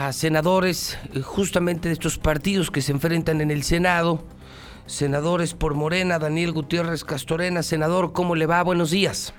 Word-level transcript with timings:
a 0.00 0.14
senadores 0.14 0.98
eh, 1.12 1.20
justamente 1.20 1.88
de 1.88 1.92
estos 1.92 2.16
partidos 2.16 2.70
que 2.70 2.80
se 2.80 2.90
enfrentan 2.90 3.42
en 3.42 3.50
el 3.50 3.62
Senado. 3.62 4.24
Senadores 4.86 5.52
por 5.52 5.74
Morena, 5.74 6.18
Daniel 6.18 6.52
Gutiérrez 6.52 7.04
Castorena. 7.04 7.62
Senador, 7.62 8.12
¿cómo 8.12 8.34
le 8.34 8.46
va? 8.46 8.62
Buenos 8.62 8.90
días. 8.90 9.34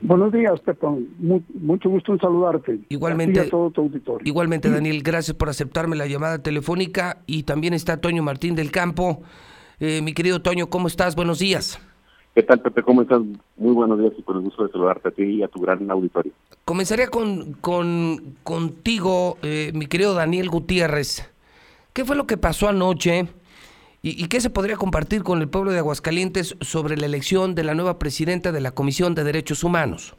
Buenos 0.00 0.32
días, 0.32 0.60
Pepón. 0.60 1.08
mucho 1.18 1.90
gusto 1.90 2.12
en 2.12 2.20
saludarte. 2.20 2.78
Igualmente, 2.90 3.42
todo 3.46 3.72
tu 3.72 3.80
auditorio. 3.80 4.20
Igualmente, 4.24 4.70
Daniel, 4.70 5.02
gracias 5.02 5.36
por 5.36 5.48
aceptarme 5.48 5.96
la 5.96 6.06
llamada 6.06 6.38
telefónica. 6.38 7.18
Y 7.26 7.42
también 7.42 7.74
está 7.74 8.00
Toño 8.00 8.22
Martín 8.22 8.54
del 8.54 8.70
Campo. 8.70 9.22
Eh, 9.80 10.00
mi 10.00 10.12
querido 10.14 10.40
Toño, 10.40 10.68
¿cómo 10.70 10.86
estás? 10.86 11.16
Buenos 11.16 11.40
días. 11.40 11.80
¿Qué 12.34 12.42
tal, 12.42 12.60
Pepe? 12.60 12.82
¿Cómo 12.82 13.02
estás? 13.02 13.22
Muy 13.56 13.72
buenos 13.74 13.98
días 14.00 14.12
y 14.18 14.22
con 14.22 14.36
el 14.36 14.42
gusto 14.42 14.66
de 14.66 14.72
saludarte 14.72 15.08
a 15.08 15.12
ti 15.12 15.22
y 15.22 15.42
a 15.44 15.48
tu 15.48 15.60
gran 15.60 15.88
auditorio. 15.88 16.32
Comenzaría 16.64 17.06
con, 17.06 17.52
con 17.60 18.34
contigo, 18.42 19.38
eh, 19.42 19.70
mi 19.72 19.86
querido 19.86 20.14
Daniel 20.14 20.50
Gutiérrez. 20.50 21.30
¿Qué 21.92 22.04
fue 22.04 22.16
lo 22.16 22.26
que 22.26 22.36
pasó 22.36 22.68
anoche 22.68 23.28
y, 24.02 24.22
y, 24.22 24.26
qué 24.26 24.40
se 24.40 24.50
podría 24.50 24.76
compartir 24.76 25.22
con 25.22 25.40
el 25.40 25.48
pueblo 25.48 25.70
de 25.70 25.78
Aguascalientes 25.78 26.56
sobre 26.60 26.96
la 26.96 27.06
elección 27.06 27.54
de 27.54 27.62
la 27.62 27.74
nueva 27.74 28.00
presidenta 28.00 28.50
de 28.50 28.60
la 28.60 28.72
Comisión 28.72 29.14
de 29.14 29.22
Derechos 29.22 29.62
Humanos? 29.62 30.16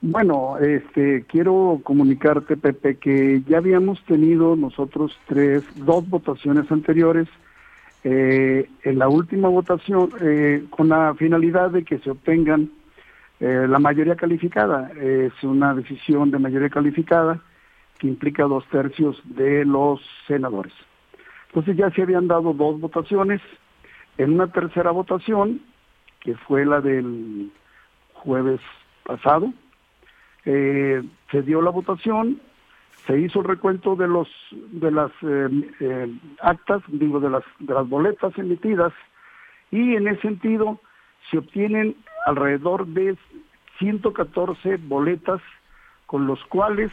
Bueno, 0.00 0.56
este, 0.58 1.24
quiero 1.28 1.80
comunicarte, 1.82 2.56
Pepe, 2.56 2.96
que 2.96 3.42
ya 3.46 3.58
habíamos 3.58 4.02
tenido 4.06 4.56
nosotros 4.56 5.12
tres, 5.28 5.62
dos 5.76 6.08
votaciones 6.08 6.72
anteriores 6.72 7.28
eh, 8.02 8.66
en 8.82 8.98
la 8.98 9.08
última 9.08 9.48
votación 9.48 10.10
eh, 10.22 10.64
con 10.70 10.88
la 10.88 11.14
finalidad 11.14 11.70
de 11.70 11.84
que 11.84 11.98
se 11.98 12.10
obtengan 12.10 12.70
eh, 13.40 13.66
la 13.68 13.78
mayoría 13.78 14.16
calificada. 14.16 14.90
es 14.98 15.32
una 15.42 15.74
decisión 15.74 16.30
de 16.30 16.38
mayoría 16.38 16.70
calificada 16.70 17.40
que 17.98 18.06
implica 18.06 18.44
dos 18.44 18.64
tercios 18.68 19.20
de 19.24 19.66
los 19.66 20.00
senadores. 20.26 20.72
Entonces 21.48 21.76
ya 21.76 21.90
se 21.90 22.02
habían 22.02 22.26
dado 22.26 22.54
dos 22.54 22.80
votaciones. 22.80 23.42
En 24.16 24.32
una 24.32 24.46
tercera 24.50 24.90
votación, 24.90 25.60
que 26.20 26.34
fue 26.34 26.64
la 26.64 26.80
del 26.80 27.50
jueves 28.14 28.60
pasado, 29.04 29.52
se 30.44 31.42
dio 31.44 31.60
la 31.60 31.70
votación 31.70 32.40
se 33.06 33.18
hizo 33.18 33.40
el 33.40 33.46
recuento 33.46 33.96
de 33.96 34.08
los 34.08 34.28
de 34.52 34.90
las 34.90 35.10
eh, 35.22 35.48
eh, 35.80 36.14
actas, 36.40 36.82
digo 36.88 37.20
de 37.20 37.30
las 37.30 37.44
de 37.58 37.74
las 37.74 37.88
boletas 37.88 38.36
emitidas 38.38 38.92
y 39.70 39.94
en 39.94 40.08
ese 40.08 40.22
sentido 40.22 40.80
se 41.30 41.38
obtienen 41.38 41.96
alrededor 42.26 42.86
de 42.86 43.16
114 43.78 44.76
boletas 44.78 45.40
con 46.06 46.26
los 46.26 46.42
cuales 46.46 46.90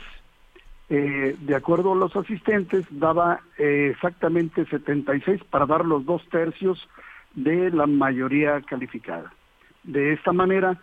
eh, 0.90 1.36
de 1.40 1.56
acuerdo 1.56 1.94
a 1.94 1.96
los 1.96 2.16
asistentes 2.16 2.86
daba 2.92 3.42
exactamente 3.58 4.66
76 4.66 5.44
para 5.50 5.66
dar 5.66 5.86
los 5.86 6.06
dos 6.06 6.28
tercios 6.30 6.88
de 7.34 7.72
la 7.72 7.88
mayoría 7.88 8.62
calificada. 8.62 9.34
De 9.84 10.14
esta 10.14 10.32
manera 10.32 10.80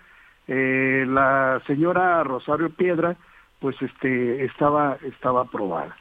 la 0.46 1.62
señora 1.66 2.22
Rosario 2.22 2.68
Piedra 2.68 3.16
pues 3.64 3.80
este 3.80 4.44
estaba 4.44 4.98
estaba 5.04 5.40
aprobada. 5.40 5.96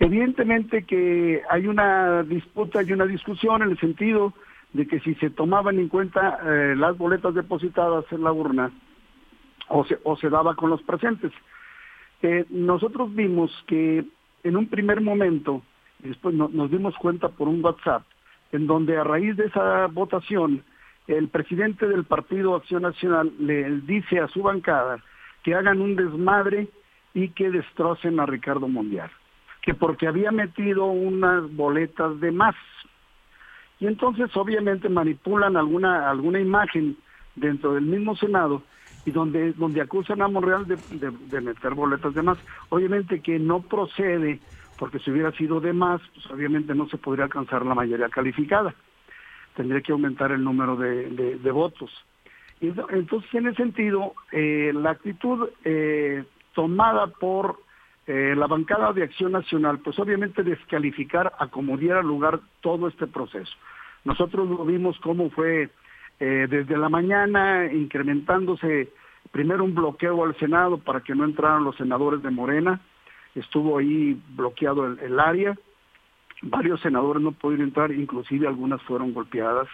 Evidentemente 0.00 0.82
que 0.82 1.40
hay 1.48 1.68
una 1.68 2.24
disputa 2.24 2.82
y 2.82 2.92
una 2.92 3.06
discusión 3.06 3.62
en 3.62 3.70
el 3.70 3.78
sentido 3.78 4.34
de 4.72 4.88
que 4.88 4.98
si 4.98 5.14
se 5.14 5.30
tomaban 5.30 5.78
en 5.78 5.86
cuenta 5.86 6.40
eh, 6.44 6.74
las 6.76 6.98
boletas 6.98 7.32
depositadas 7.32 8.06
en 8.10 8.24
la 8.24 8.32
urna 8.32 8.72
o 9.68 9.84
se, 9.84 10.00
o 10.02 10.16
se 10.16 10.30
daba 10.30 10.56
con 10.56 10.68
los 10.68 10.82
presentes. 10.82 11.30
Eh, 12.22 12.44
nosotros 12.50 13.14
vimos 13.14 13.52
que 13.68 14.04
en 14.42 14.56
un 14.56 14.66
primer 14.66 15.00
momento, 15.00 15.62
después 16.00 16.34
nos 16.34 16.70
dimos 16.72 16.96
cuenta 16.96 17.28
por 17.28 17.46
un 17.46 17.64
WhatsApp, 17.64 18.02
en 18.50 18.66
donde 18.66 18.98
a 18.98 19.04
raíz 19.04 19.36
de 19.36 19.44
esa 19.44 19.86
votación, 19.86 20.64
el 21.06 21.28
presidente 21.28 21.86
del 21.86 22.02
Partido 22.02 22.56
Acción 22.56 22.82
Nacional 22.82 23.32
le 23.38 23.80
dice 23.82 24.18
a 24.18 24.26
su 24.26 24.42
bancada 24.42 24.98
que 25.44 25.54
hagan 25.54 25.80
un 25.80 25.94
desmadre 25.94 26.68
y 27.14 27.28
que 27.30 27.50
destrocen 27.50 28.20
a 28.20 28.26
Ricardo 28.26 28.68
Mundial, 28.68 29.10
que 29.62 29.74
porque 29.74 30.06
había 30.06 30.30
metido 30.30 30.86
unas 30.86 31.52
boletas 31.54 32.20
de 32.20 32.32
más. 32.32 32.54
Y 33.78 33.86
entonces 33.86 34.34
obviamente 34.36 34.88
manipulan 34.88 35.56
alguna, 35.56 36.10
alguna 36.10 36.40
imagen 36.40 36.96
dentro 37.34 37.74
del 37.74 37.84
mismo 37.84 38.14
Senado 38.16 38.62
y 39.06 39.10
donde, 39.10 39.52
donde 39.52 39.80
acusan 39.80 40.20
a 40.20 40.28
Monreal 40.28 40.66
de, 40.66 40.76
de, 41.00 41.40
meter 41.40 41.74
boletas 41.74 42.14
de 42.14 42.22
más. 42.22 42.38
Obviamente 42.68 43.20
que 43.20 43.38
no 43.38 43.62
procede, 43.62 44.40
porque 44.78 44.98
si 44.98 45.10
hubiera 45.10 45.32
sido 45.32 45.60
de 45.60 45.72
más, 45.72 46.02
pues 46.14 46.30
obviamente 46.30 46.74
no 46.74 46.88
se 46.88 46.98
podría 46.98 47.24
alcanzar 47.24 47.64
la 47.64 47.74
mayoría 47.74 48.10
calificada. 48.10 48.74
Tendría 49.56 49.80
que 49.80 49.92
aumentar 49.92 50.30
el 50.32 50.44
número 50.44 50.76
de, 50.76 51.38
de 51.38 51.50
votos. 51.50 51.90
Entonces, 52.60 53.32
en 53.32 53.46
ese 53.46 53.56
sentido, 53.56 54.14
eh, 54.32 54.72
la 54.74 54.90
actitud 54.90 55.48
eh, 55.64 56.24
tomada 56.54 57.06
por 57.08 57.60
eh, 58.06 58.34
la 58.36 58.46
bancada 58.46 58.92
de 58.92 59.04
Acción 59.04 59.32
Nacional, 59.32 59.78
pues 59.78 59.98
obviamente 59.98 60.42
descalificar 60.42 61.32
a 61.38 61.48
como 61.48 61.76
diera 61.76 62.02
lugar 62.02 62.40
todo 62.60 62.88
este 62.88 63.06
proceso. 63.06 63.52
Nosotros 64.04 64.48
lo 64.48 64.64
vimos 64.64 64.98
cómo 65.00 65.30
fue 65.30 65.70
eh, 66.18 66.46
desde 66.50 66.76
la 66.76 66.88
mañana 66.88 67.66
incrementándose 67.72 68.92
primero 69.30 69.62
un 69.64 69.74
bloqueo 69.74 70.24
al 70.24 70.36
Senado 70.38 70.78
para 70.78 71.02
que 71.02 71.14
no 71.14 71.24
entraran 71.24 71.62
los 71.62 71.76
senadores 71.76 72.22
de 72.22 72.30
Morena, 72.30 72.80
estuvo 73.34 73.78
ahí 73.78 74.20
bloqueado 74.30 74.86
el, 74.86 75.20
área, 75.20 75.56
varios 76.42 76.80
senadores 76.80 77.22
no 77.22 77.32
pudieron 77.32 77.68
entrar, 77.68 77.92
inclusive 77.92 78.48
algunas 78.48 78.82
fueron 78.82 79.12
golpeadas 79.12 79.68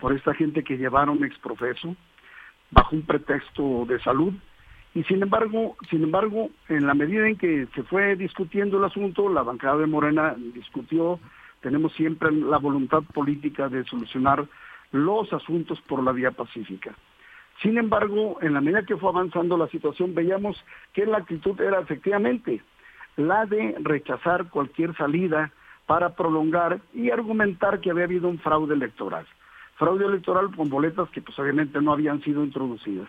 por 0.00 0.12
esta 0.12 0.34
gente 0.34 0.62
que 0.62 0.76
llevaron 0.76 1.24
exprofeso 1.24 1.96
bajo 2.70 2.96
un 2.96 3.02
pretexto 3.02 3.86
de 3.86 3.98
salud 4.00 4.34
y 4.94 5.04
sin 5.04 5.22
embargo, 5.22 5.76
sin 5.88 6.02
embargo, 6.02 6.50
en 6.68 6.86
la 6.86 6.94
medida 6.94 7.26
en 7.26 7.36
que 7.36 7.66
se 7.74 7.82
fue 7.84 8.14
discutiendo 8.16 8.78
el 8.78 8.84
asunto, 8.84 9.28
la 9.28 9.42
bancada 9.42 9.78
de 9.78 9.86
Morena 9.86 10.34
discutió, 10.54 11.18
tenemos 11.60 11.92
siempre 11.94 12.30
la 12.30 12.58
voluntad 12.58 13.02
política 13.02 13.68
de 13.68 13.84
solucionar 13.84 14.46
los 14.90 15.32
asuntos 15.32 15.80
por 15.82 16.02
la 16.02 16.12
vía 16.12 16.32
pacífica. 16.32 16.94
Sin 17.62 17.78
embargo, 17.78 18.38
en 18.42 18.52
la 18.54 18.60
medida 18.60 18.84
que 18.84 18.96
fue 18.96 19.08
avanzando 19.08 19.56
la 19.56 19.68
situación, 19.68 20.14
veíamos 20.14 20.62
que 20.92 21.06
la 21.06 21.18
actitud 21.18 21.58
era 21.60 21.80
efectivamente 21.80 22.60
la 23.16 23.46
de 23.46 23.76
rechazar 23.80 24.48
cualquier 24.50 24.94
salida 24.96 25.52
para 25.86 26.14
prolongar 26.14 26.80
y 26.92 27.10
argumentar 27.10 27.80
que 27.80 27.90
había 27.90 28.04
habido 28.04 28.28
un 28.28 28.38
fraude 28.38 28.74
electoral. 28.74 29.26
Fraude 29.76 30.04
electoral 30.04 30.54
con 30.54 30.68
boletas 30.68 31.08
que 31.10 31.22
pues 31.22 31.38
obviamente 31.38 31.80
no 31.80 31.92
habían 31.92 32.22
sido 32.22 32.44
introducidas. 32.44 33.08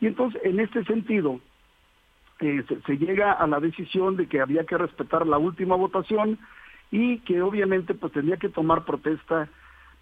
Y 0.00 0.06
entonces, 0.06 0.40
en 0.44 0.60
este 0.60 0.84
sentido, 0.84 1.40
eh, 2.40 2.64
se, 2.86 2.98
llega 2.98 3.32
a 3.32 3.46
la 3.46 3.60
decisión 3.60 4.16
de 4.16 4.26
que 4.26 4.40
había 4.40 4.64
que 4.64 4.76
respetar 4.76 5.26
la 5.26 5.38
última 5.38 5.74
votación 5.74 6.38
y 6.90 7.20
que 7.20 7.40
obviamente 7.40 7.94
pues 7.94 8.12
tenía 8.12 8.36
que 8.36 8.50
tomar 8.50 8.84
protesta 8.84 9.48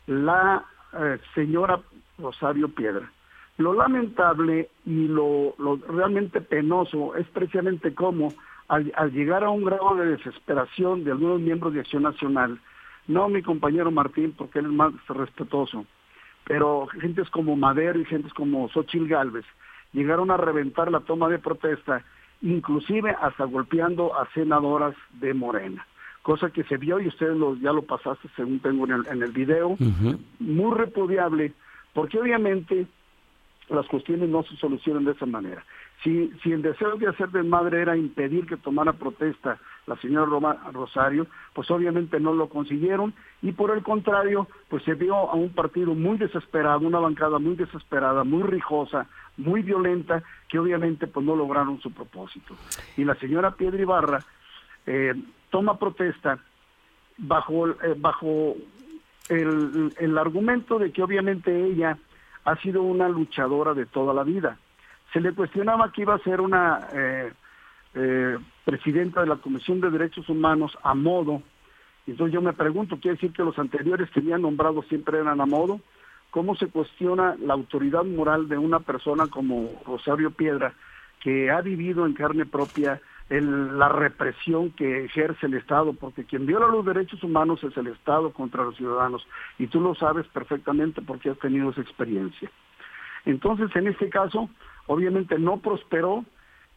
la 0.07 0.65
eh, 0.99 1.19
señora 1.35 1.81
Rosario 2.19 2.69
Piedra. 2.69 3.11
Lo 3.57 3.73
lamentable 3.73 4.69
y 4.85 5.07
lo, 5.07 5.55
realmente 5.89 6.41
penoso 6.41 7.15
es 7.15 7.27
precisamente 7.29 7.95
cómo 7.95 8.35
al, 8.67 8.93
llegar 9.13 9.45
a 9.45 9.51
un 9.51 9.65
grado 9.65 9.95
de 9.95 10.07
desesperación 10.07 11.05
de 11.05 11.13
algunos 11.13 11.41
miembros 11.41 11.73
de 11.73 11.81
Acción 11.81 12.03
Nacional, 12.03 12.59
no 13.07 13.29
mi 13.29 13.43
compañero 13.43 13.93
Martín 13.93 14.35
porque 14.37 14.59
él 14.59 14.67
es 14.67 14.73
más 14.73 14.93
respetuoso, 15.07 15.87
pero 16.45 16.89
gentes 16.89 17.31
como 17.31 17.55
Madero 17.55 18.01
y 18.01 18.05
gentes 18.07 18.35
como 18.35 18.69
Xochil 18.71 19.07
Gálvez, 19.07 19.45
llegaron 19.95 20.31
a 20.31 20.37
reventar 20.37 20.91
la 20.91 21.01
toma 21.01 21.29
de 21.29 21.39
protesta, 21.39 22.05
inclusive 22.43 23.17
hasta 23.23 23.45
golpeando 23.45 24.19
a 24.19 24.29
senadoras 24.35 24.95
de 25.13 25.33
Morena, 25.33 25.87
cosa 26.23 26.51
que 26.51 26.65
se 26.65 26.77
vio 26.77 27.01
y 27.01 27.09
ustedes 27.09 27.39
ya 27.63 27.73
lo 27.73 27.83
pasaste 27.83 28.29
según 28.37 28.61
tengo 28.61 28.87
en 28.87 29.23
el, 29.23 29.33
video, 29.33 29.77
muy 30.41 30.77
repudiable, 30.77 31.53
porque 31.95 32.19
obviamente 32.19 32.87
las 33.71 33.87
cuestiones 33.87 34.29
no 34.29 34.43
se 34.43 34.57
solucionan 34.57 35.05
de 35.05 35.13
esa 35.13 35.27
manera. 35.27 35.65
Si, 36.05 36.31
si 36.43 36.53
el 36.53 36.61
deseo 36.61 36.97
de 36.97 37.09
hacer 37.09 37.31
desmadre 37.31 37.81
era 37.81 37.97
impedir 37.97 38.47
que 38.47 38.59
tomara 38.59 38.93
protesta 38.93 39.59
la 39.87 39.97
señora 39.97 40.27
Roma, 40.27 40.55
Rosario, 40.71 41.27
pues 41.55 41.71
obviamente 41.71 42.21
no 42.21 42.35
lo 42.35 42.51
consiguieron 42.51 43.15
y 43.41 43.53
por 43.53 43.71
el 43.71 43.83
contrario, 43.83 44.47
pues 44.69 44.83
se 44.85 44.95
vio 44.95 45.17
a 45.17 45.35
un 45.35 45.49
partido 45.55 45.95
muy 45.95 46.19
desesperado, 46.19 46.87
una 46.87 46.99
bancada 46.99 47.39
muy 47.39 47.57
desesperada, 47.57 48.23
muy 48.23 48.43
rijosa, 48.43 49.07
muy 49.39 49.63
violenta, 49.63 50.23
que 50.49 50.59
obviamente 50.59 51.07
pues 51.07 51.25
no 51.25 51.35
lograron 51.37 51.81
su 51.81 51.91
propósito. 51.91 52.55
Y 52.99 53.05
la 53.05 53.15
señora 53.15 53.53
Piedra 53.53 53.81
Ibarra 53.81 54.25
eh, 54.87 55.15
toma 55.49 55.79
protesta 55.79 56.39
bajo, 57.17 57.69
eh, 57.69 57.95
bajo 57.97 58.57
el, 59.31 59.91
el 59.99 60.19
argumento 60.19 60.79
de 60.79 60.93
que 60.93 61.03
obviamente 61.03 61.65
ella 61.65 61.97
ha 62.45 62.57
sido 62.57 62.83
una 62.83 63.09
luchadora 63.09 63.73
de 63.73 63.87
toda 63.87 64.13
la 64.13 64.23
vida. 64.23 64.59
Se 65.15 65.21
le 65.21 65.33
cuestionaba 65.33 65.93
que 65.93 66.03
iba 66.03 66.15
a 66.15 66.19
ser 66.19 66.43
una, 66.43 66.89
eh, 66.93 67.33
eh, 67.95 68.37
presidenta 68.65 69.21
de 69.21 69.29
la 69.29 69.37
Comisión 69.37 69.81
de 69.81 69.91
Derechos 69.91 70.29
Humanos 70.29 70.77
a 70.83 70.95
modo. 70.95 71.41
Entonces 72.09 72.35
yo 72.35 72.43
me 72.43 72.53
pregunto, 72.53 72.99
¿quiere 73.01 73.15
decir 73.15 73.33
que 73.33 73.45
los 73.45 73.57
anteriores 73.57 74.11
que 74.11 74.19
habían 74.19 74.43
nombrado 74.43 74.83
siempre 74.83 75.21
eran 75.21 75.41
a 75.41 75.47
modo? 75.47 75.81
¿Cómo 76.33 76.57
se 76.57 76.67
cuestiona 76.67 77.37
la 77.39 77.55
autoridad 77.55 78.05
moral 78.05 78.49
de 78.49 78.59
una 78.59 78.81
persona 78.81 79.29
como 79.29 79.71
Rosario 79.87 80.33
Piedra, 80.33 80.75
que 81.21 81.53
ha 81.53 81.61
vivido 81.61 82.05
en 82.05 82.15
carne 82.15 82.45
propia 82.45 83.01
la 83.31 83.89
represión 83.89 84.71
que 84.71 85.05
ejerce 85.05 85.47
el 85.47 85.55
Estado, 85.55 85.93
porque 85.93 86.25
quien 86.25 86.45
viola 86.45 86.67
los 86.67 86.85
derechos 86.85 87.23
humanos 87.23 87.63
es 87.63 87.75
el 87.77 87.87
Estado 87.87 88.33
contra 88.33 88.65
los 88.65 88.77
ciudadanos, 88.77 89.27
y 89.59 89.69
tú 89.69 89.81
lo 89.81 89.95
sabes 89.95 90.27
perfectamente 90.27 91.01
porque 91.01 91.31
has 91.31 91.39
tenido 91.39 91.71
esa 91.71 91.81
experiencia. 91.81 92.51
Entonces, 93.25 93.75
en 93.75 93.89
este 93.89 94.09
caso, 94.09 94.51
obviamente 94.87 95.39
no 95.39 95.59
prosperó, 95.59 96.25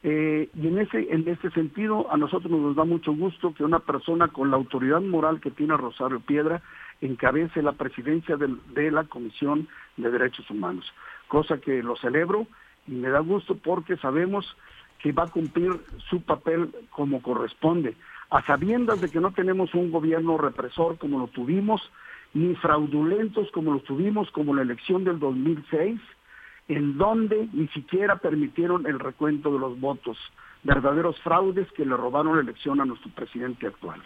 eh, 0.03 0.49
y 0.53 0.67
en 0.67 0.79
ese, 0.79 1.07
en 1.11 1.27
ese 1.27 1.49
sentido, 1.51 2.11
a 2.11 2.17
nosotros 2.17 2.51
nos 2.51 2.75
da 2.75 2.85
mucho 2.85 3.13
gusto 3.13 3.53
que 3.53 3.63
una 3.63 3.79
persona 3.79 4.27
con 4.27 4.51
la 4.51 4.57
autoridad 4.57 5.01
moral 5.01 5.41
que 5.41 5.51
tiene 5.51 5.75
Rosario 5.75 6.19
Piedra 6.19 6.61
encabece 7.01 7.61
la 7.61 7.73
presidencia 7.73 8.37
de 8.37 8.91
la 8.91 9.03
Comisión 9.05 9.67
de 9.97 10.09
Derechos 10.09 10.49
Humanos, 10.49 10.85
cosa 11.27 11.59
que 11.59 11.83
lo 11.83 11.95
celebro 11.97 12.47
y 12.87 12.91
me 12.91 13.09
da 13.09 13.19
gusto 13.19 13.55
porque 13.55 13.97
sabemos 13.97 14.55
que 14.99 15.11
va 15.11 15.23
a 15.23 15.31
cumplir 15.31 15.73
su 16.09 16.21
papel 16.21 16.73
como 16.89 17.21
corresponde, 17.21 17.95
a 18.29 18.41
sabiendas 18.43 18.99
de 18.99 19.09
que 19.09 19.19
no 19.19 19.31
tenemos 19.31 19.73
un 19.73 19.91
gobierno 19.91 20.37
represor 20.37 20.97
como 20.97 21.19
lo 21.19 21.27
tuvimos, 21.27 21.81
ni 22.33 22.55
fraudulentos 22.55 23.51
como 23.51 23.73
lo 23.73 23.79
tuvimos 23.79 24.29
como 24.31 24.53
la 24.55 24.63
elección 24.63 25.03
del 25.03 25.19
2006, 25.19 25.99
en 26.67 26.97
donde 26.97 27.47
ni 27.53 27.67
siquiera 27.69 28.17
permitieron 28.17 28.85
el 28.87 28.99
recuento 28.99 29.53
de 29.53 29.59
los 29.59 29.79
votos, 29.79 30.17
verdaderos 30.63 31.19
fraudes 31.21 31.71
que 31.71 31.85
le 31.85 31.95
robaron 31.95 32.35
la 32.35 32.41
elección 32.41 32.81
a 32.81 32.85
nuestro 32.85 33.09
presidente 33.11 33.67
actual. 33.67 34.01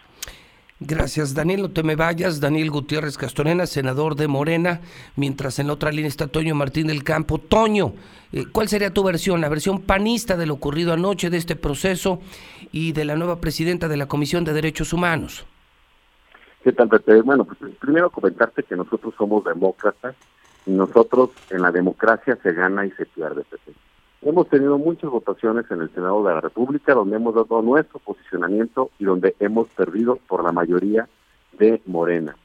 Gracias, 0.84 1.34
Daniel. 1.34 1.62
No 1.62 1.70
te 1.70 1.82
me 1.84 1.94
vayas. 1.94 2.40
Daniel 2.40 2.70
Gutiérrez 2.70 3.16
Castorena, 3.16 3.66
senador 3.66 4.16
de 4.16 4.26
Morena, 4.26 4.80
mientras 5.14 5.58
en 5.58 5.68
la 5.68 5.74
otra 5.74 5.92
línea 5.92 6.08
está 6.08 6.26
Toño 6.26 6.56
Martín 6.56 6.88
del 6.88 7.04
Campo. 7.04 7.38
Toño, 7.38 7.94
eh, 8.32 8.46
¿cuál 8.50 8.68
sería 8.68 8.92
tu 8.92 9.04
versión? 9.04 9.40
La 9.40 9.48
versión 9.48 9.82
panista 9.82 10.36
de 10.36 10.46
lo 10.46 10.54
ocurrido 10.54 10.92
anoche, 10.92 11.30
de 11.30 11.36
este 11.36 11.54
proceso 11.54 12.20
y 12.72 12.92
de 12.92 13.04
la 13.04 13.16
nueva 13.16 13.40
presidenta 13.40 13.86
de 13.86 13.96
la 13.96 14.06
Comisión 14.06 14.44
de 14.44 14.54
Derechos 14.54 14.92
Humanos. 14.92 15.46
¿Qué 16.64 16.72
tal, 16.72 16.88
Pepe? 16.88 17.22
Bueno, 17.22 17.44
pues 17.44 17.58
primero 17.80 18.10
comentarte 18.10 18.64
que 18.64 18.74
nosotros 18.74 19.14
somos 19.16 19.44
demócratas 19.44 20.16
nosotros 20.66 21.30
en 21.50 21.62
la 21.62 21.72
democracia 21.72 22.38
se 22.42 22.52
gana 22.52 22.86
y 22.86 22.90
se 22.92 23.06
pierde. 23.06 23.44
Hemos 24.22 24.48
tenido 24.48 24.78
muchas 24.78 25.10
votaciones 25.10 25.68
en 25.70 25.80
el 25.80 25.90
Senado 25.90 26.22
de 26.22 26.34
la 26.34 26.40
República 26.40 26.94
donde 26.94 27.16
hemos 27.16 27.34
dado 27.34 27.60
nuestro 27.62 27.98
posicionamiento 27.98 28.90
y 28.98 29.04
donde 29.04 29.34
hemos 29.40 29.68
perdido 29.70 30.16
por 30.28 30.44
la 30.44 30.52
mayoría 30.52 31.08
de 31.58 31.82
Morena. 31.86 32.36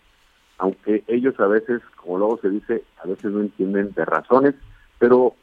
Aunque 0.58 1.04
ellos 1.08 1.40
a 1.40 1.46
veces, 1.46 1.82
como 1.96 2.18
luego 2.18 2.40
se 2.42 2.50
dice, 2.50 2.84
a 3.04 3.08
veces 3.08 3.32
no 3.32 3.42
entienden 3.42 3.94
de 3.94 4.06
razones, 4.06 4.56
pero 4.98 5.36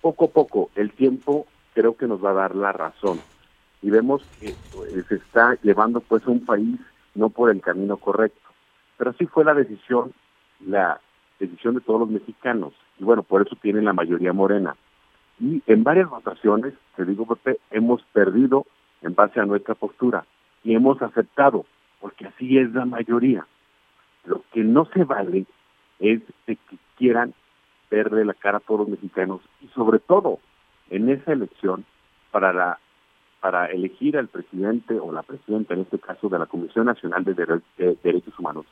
poco 0.00 0.26
a 0.26 0.28
poco 0.28 0.70
el 0.74 0.90
tiempo 0.92 1.46
creo 1.74 1.96
que 1.96 2.06
nos 2.06 2.24
va 2.24 2.30
a 2.30 2.34
dar 2.34 2.56
la 2.56 2.72
razón. 2.72 3.20
Y 3.82 3.90
vemos 3.90 4.24
que 4.40 4.54
pues, 4.74 4.92
se 5.06 5.16
está 5.16 5.58
llevando 5.62 6.00
pues 6.00 6.26
un 6.26 6.46
país 6.46 6.80
no 7.14 7.28
por 7.28 7.50
el 7.50 7.60
camino 7.60 7.98
correcto. 7.98 8.40
Pero 8.96 9.12
sí 9.14 9.26
fue 9.26 9.44
la 9.44 9.52
decisión, 9.52 10.14
la 10.60 11.00
decisión 11.38 11.74
de 11.74 11.80
todos 11.80 12.00
los 12.00 12.10
mexicanos. 12.10 12.72
Y 12.98 13.04
bueno, 13.04 13.22
por 13.22 13.42
eso 13.42 13.56
tienen 13.60 13.84
la 13.84 13.92
mayoría 13.92 14.32
morena. 14.32 14.76
Y 15.40 15.62
en 15.66 15.82
varias 15.82 16.08
votaciones, 16.08 16.74
te 16.96 17.04
digo, 17.04 17.26
Pepe, 17.26 17.58
hemos 17.70 18.02
perdido 18.12 18.66
en 19.02 19.14
base 19.14 19.40
a 19.40 19.44
nuestra 19.44 19.74
postura 19.74 20.24
y 20.62 20.74
hemos 20.74 21.00
aceptado, 21.02 21.66
porque 22.00 22.26
así 22.26 22.58
es 22.58 22.72
la 22.72 22.84
mayoría. 22.84 23.46
Lo 24.24 24.42
que 24.52 24.62
no 24.62 24.86
se 24.86 25.04
vale 25.04 25.44
es 25.98 26.22
de 26.46 26.56
que 26.56 26.78
quieran 26.96 27.34
verle 27.90 28.24
la 28.24 28.34
cara 28.34 28.58
a 28.58 28.60
todos 28.60 28.80
los 28.80 28.88
mexicanos 28.88 29.40
y 29.60 29.68
sobre 29.68 29.98
todo 29.98 30.38
en 30.90 31.08
esa 31.10 31.32
elección 31.32 31.84
para 32.30 32.52
la 32.52 32.78
para 33.40 33.66
elegir 33.66 34.16
al 34.16 34.28
presidente 34.28 34.98
o 34.98 35.12
la 35.12 35.22
presidenta, 35.22 35.74
en 35.74 35.80
este 35.80 35.98
caso 35.98 36.30
de 36.30 36.38
la 36.38 36.46
Comisión 36.46 36.86
Nacional 36.86 37.24
de, 37.24 37.34
de 37.34 37.98
Derechos 38.02 38.38
Humanos, 38.38 38.64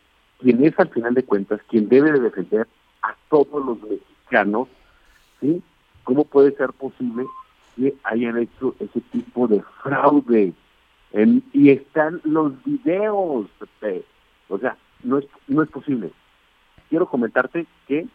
quien 0.42 0.64
es 0.64 0.78
al 0.78 0.88
final 0.88 1.14
de 1.14 1.22
cuentas 1.22 1.60
quien 1.68 1.88
debe 1.88 2.12
de 2.12 2.20
defender 2.20 2.66
a 3.02 3.14
todos 3.30 3.64
los 3.64 3.80
mexicanos, 3.82 4.68
¿sí? 5.40 5.62
¿Cómo 6.04 6.24
puede 6.24 6.52
ser 6.56 6.72
posible 6.72 7.26
que 7.76 7.94
hayan 8.04 8.38
hecho 8.38 8.74
ese 8.80 9.00
tipo 9.12 9.48
de 9.48 9.62
fraude? 9.82 10.52
y 11.52 11.68
están 11.68 12.22
los 12.24 12.52
videos, 12.64 13.46
o 14.48 14.58
sea, 14.58 14.78
no 15.02 15.18
es, 15.18 15.26
no 15.46 15.62
es 15.62 15.68
posible. 15.68 16.10
Quiero 16.88 17.06
comentarte 17.06 17.66
que, 17.86 18.06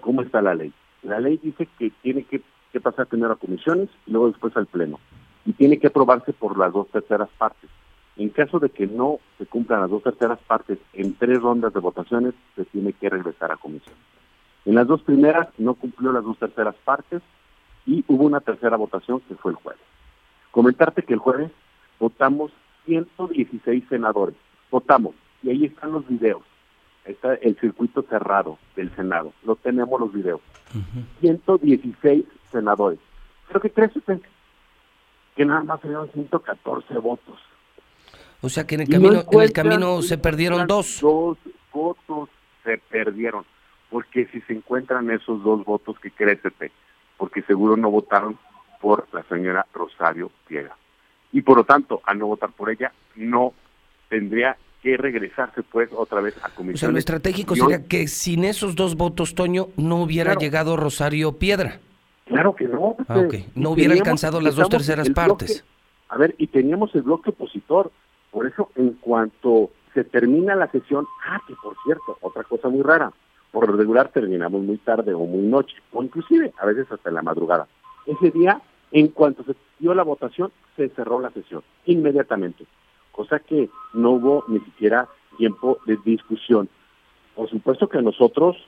¿cómo 0.00 0.22
está 0.22 0.40
la 0.40 0.54
ley? 0.54 0.72
La 1.02 1.20
ley 1.20 1.38
dice 1.42 1.68
que 1.78 1.90
tiene 2.00 2.22
que, 2.24 2.40
que 2.72 2.80
pasar 2.80 3.06
primero 3.06 3.34
a 3.34 3.38
comisiones 3.38 3.90
y 4.06 4.12
luego 4.12 4.28
después 4.28 4.56
al 4.56 4.66
pleno. 4.66 4.98
Y 5.44 5.52
tiene 5.52 5.78
que 5.78 5.88
aprobarse 5.88 6.32
por 6.32 6.56
las 6.56 6.72
dos 6.72 6.88
terceras 6.88 7.28
partes. 7.36 7.68
En 8.16 8.30
caso 8.30 8.58
de 8.58 8.70
que 8.70 8.86
no 8.86 9.18
se 9.38 9.46
cumplan 9.46 9.82
las 9.82 9.90
dos 9.90 10.02
terceras 10.02 10.38
partes 10.46 10.78
en 10.94 11.14
tres 11.14 11.40
rondas 11.40 11.72
de 11.74 11.80
votaciones, 11.80 12.34
se 12.54 12.64
tiene 12.64 12.92
que 12.94 13.10
regresar 13.10 13.52
a 13.52 13.56
comisión. 13.56 13.94
En 14.64 14.74
las 14.74 14.86
dos 14.86 15.02
primeras 15.02 15.48
no 15.58 15.74
cumplió 15.74 16.12
las 16.12 16.24
dos 16.24 16.38
terceras 16.38 16.74
partes 16.84 17.22
y 17.84 18.04
hubo 18.08 18.24
una 18.24 18.40
tercera 18.40 18.76
votación 18.76 19.20
que 19.20 19.34
fue 19.36 19.52
el 19.52 19.56
jueves. 19.56 19.82
Comentarte 20.50 21.02
que 21.02 21.12
el 21.12 21.18
jueves 21.18 21.52
votamos 22.00 22.50
116 22.86 23.84
senadores. 23.88 24.36
Votamos 24.70 25.14
y 25.42 25.50
ahí 25.50 25.64
están 25.66 25.92
los 25.92 26.08
videos. 26.08 26.42
Está 27.04 27.34
el 27.34 27.56
circuito 27.60 28.02
cerrado 28.02 28.58
del 28.74 28.90
Senado. 28.96 29.32
No 29.44 29.54
tenemos 29.54 30.00
los 30.00 30.12
videos. 30.12 30.40
116 31.20 32.24
senadores. 32.50 32.98
Pero 33.46 33.60
¿qué 33.60 33.70
crees 33.70 33.94
usted? 33.94 34.20
Que 35.36 35.44
nada 35.44 35.62
más 35.62 35.80
se 35.80 35.88
dieron 35.88 36.10
114 36.10 36.98
votos. 36.98 37.38
O 38.40 38.48
sea 38.48 38.66
que 38.66 38.74
en 38.76 38.82
el 38.82 38.88
camino, 38.88 39.24
en 39.30 39.40
el 39.40 39.52
camino 39.52 40.02
se 40.02 40.18
perdieron 40.18 40.66
dos. 40.66 41.00
Dos 41.00 41.38
votos 41.72 42.28
se 42.64 42.78
perdieron 42.78 43.44
porque 43.90 44.26
si 44.26 44.40
se 44.42 44.52
encuentran 44.52 45.10
esos 45.10 45.42
dos 45.42 45.64
votos 45.64 45.98
que 46.00 46.10
créete, 46.10 46.50
porque 47.16 47.42
seguro 47.42 47.76
no 47.76 47.90
votaron 47.90 48.38
por 48.80 49.06
la 49.12 49.22
señora 49.24 49.66
Rosario 49.72 50.30
Piega. 50.46 50.76
Y 51.32 51.42
por 51.42 51.56
lo 51.58 51.64
tanto, 51.64 52.00
al 52.04 52.18
no 52.18 52.26
votar 52.26 52.50
por 52.52 52.70
ella, 52.70 52.92
no 53.14 53.52
tendría 54.08 54.56
que 54.82 54.96
regresarse 54.96 55.62
pues 55.62 55.88
otra 55.92 56.20
vez 56.20 56.36
a 56.42 56.50
comisión. 56.50 56.74
O 56.74 56.78
sea, 56.78 56.90
lo 56.90 56.98
estratégico 56.98 57.56
sería 57.56 57.86
que 57.86 58.06
sin 58.06 58.44
esos 58.44 58.76
dos 58.76 58.96
votos, 58.96 59.34
Toño, 59.34 59.68
no 59.76 60.02
hubiera 60.02 60.34
llegado 60.34 60.76
Rosario 60.76 61.32
Piedra. 61.32 61.80
Claro 62.26 62.54
que 62.54 62.64
no. 62.66 62.96
Ah, 63.08 63.22
no 63.54 63.70
hubiera 63.70 63.94
alcanzado 63.94 64.40
las 64.40 64.56
dos 64.56 64.68
terceras 64.68 65.10
partes. 65.10 65.64
a 66.08 66.18
ver, 66.18 66.34
y 66.38 66.48
teníamos 66.48 66.94
el 66.94 67.02
bloque 67.02 67.30
opositor. 67.30 67.92
Por 68.36 68.46
eso, 68.46 68.68
en 68.74 68.90
cuanto 69.00 69.70
se 69.94 70.04
termina 70.04 70.54
la 70.54 70.70
sesión, 70.70 71.06
ah, 71.26 71.40
que 71.48 71.54
por 71.54 71.74
cierto, 71.86 72.18
otra 72.20 72.44
cosa 72.44 72.68
muy 72.68 72.82
rara, 72.82 73.10
por 73.50 73.74
regular 73.74 74.10
terminamos 74.10 74.60
muy 74.60 74.76
tarde 74.76 75.14
o 75.14 75.20
muy 75.20 75.46
noche, 75.46 75.74
o 75.90 76.02
inclusive 76.02 76.52
a 76.58 76.66
veces 76.66 76.86
hasta 76.92 77.08
en 77.08 77.14
la 77.14 77.22
madrugada. 77.22 77.66
Ese 78.04 78.30
día, 78.30 78.60
en 78.92 79.08
cuanto 79.08 79.42
se 79.44 79.54
dio 79.78 79.94
la 79.94 80.02
votación, 80.02 80.52
se 80.76 80.90
cerró 80.90 81.18
la 81.18 81.30
sesión 81.30 81.62
inmediatamente, 81.86 82.66
cosa 83.10 83.38
que 83.38 83.70
no 83.94 84.10
hubo 84.10 84.44
ni 84.48 84.60
siquiera 84.60 85.08
tiempo 85.38 85.78
de 85.86 85.96
discusión. 86.04 86.68
Por 87.34 87.48
supuesto 87.48 87.88
que 87.88 88.02
nosotros, 88.02 88.58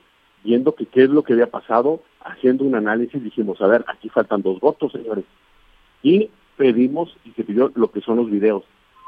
viendo 0.45 0.75
que 0.75 0.87
qué 0.87 1.03
es 1.03 1.11
lo 1.11 1.25
que 1.25 1.35
había 1.35 1.51
pasado, 1.51 2.01
haciendo 2.25 2.65
un 2.65 2.75
análisis, 2.75 3.23
dijimos, 3.23 3.61
a 3.61 3.67
ver, 3.67 3.85
aquí 3.87 4.09
faltan 4.09 4.41
dos 4.41 4.61
votos, 4.61 4.93
señores. 4.93 5.27
Y 6.03 6.31
pedimos 6.57 7.15
y 7.27 7.33
se 7.33 7.45
pidió 7.45 7.71
lo 7.75 7.91
que 7.91 8.01
son 8.01 8.17
los 8.17 8.31
videos. 8.31 8.65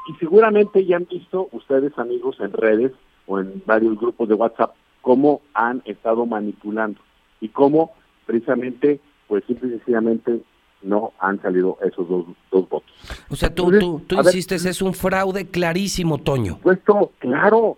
Y 0.07 0.15
seguramente 0.15 0.85
ya 0.85 0.97
han 0.97 1.07
visto 1.09 1.47
ustedes, 1.51 1.97
amigos, 1.97 2.37
en 2.39 2.51
redes 2.53 2.91
o 3.27 3.39
en 3.39 3.61
varios 3.65 3.97
grupos 3.99 4.27
de 4.27 4.35
WhatsApp, 4.35 4.73
cómo 5.01 5.41
han 5.53 5.81
estado 5.85 6.25
manipulando 6.25 6.99
y 7.39 7.49
cómo 7.49 7.91
precisamente, 8.25 8.99
pues 9.27 9.43
simple 9.45 9.69
y 9.69 9.71
sencillamente 9.71 10.41
no 10.83 11.13
han 11.19 11.41
salido 11.41 11.77
esos 11.81 12.07
dos, 12.07 12.25
dos 12.51 12.67
votos. 12.69 12.91
O 13.29 13.35
sea, 13.35 13.53
tú, 13.53 13.71
tú, 13.79 14.01
tú 14.07 14.15
insistes, 14.15 14.65
es 14.65 14.81
un 14.81 14.93
fraude 14.93 15.47
clarísimo, 15.47 16.17
Toño. 16.17 16.57
Puesto, 16.61 17.11
claro, 17.19 17.77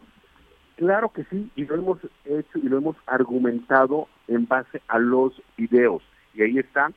claro 0.75 1.09
que 1.09 1.23
sí, 1.25 1.49
y 1.55 1.65
lo 1.65 1.75
hemos 1.75 1.99
hecho 2.25 2.59
y 2.59 2.69
lo 2.69 2.77
hemos 2.77 2.95
argumentado 3.05 4.07
en 4.27 4.47
base 4.47 4.81
a 4.87 4.99
los 4.99 5.33
videos. 5.57 6.01
Y 6.33 6.43
ahí 6.43 6.57
está, 6.59 6.91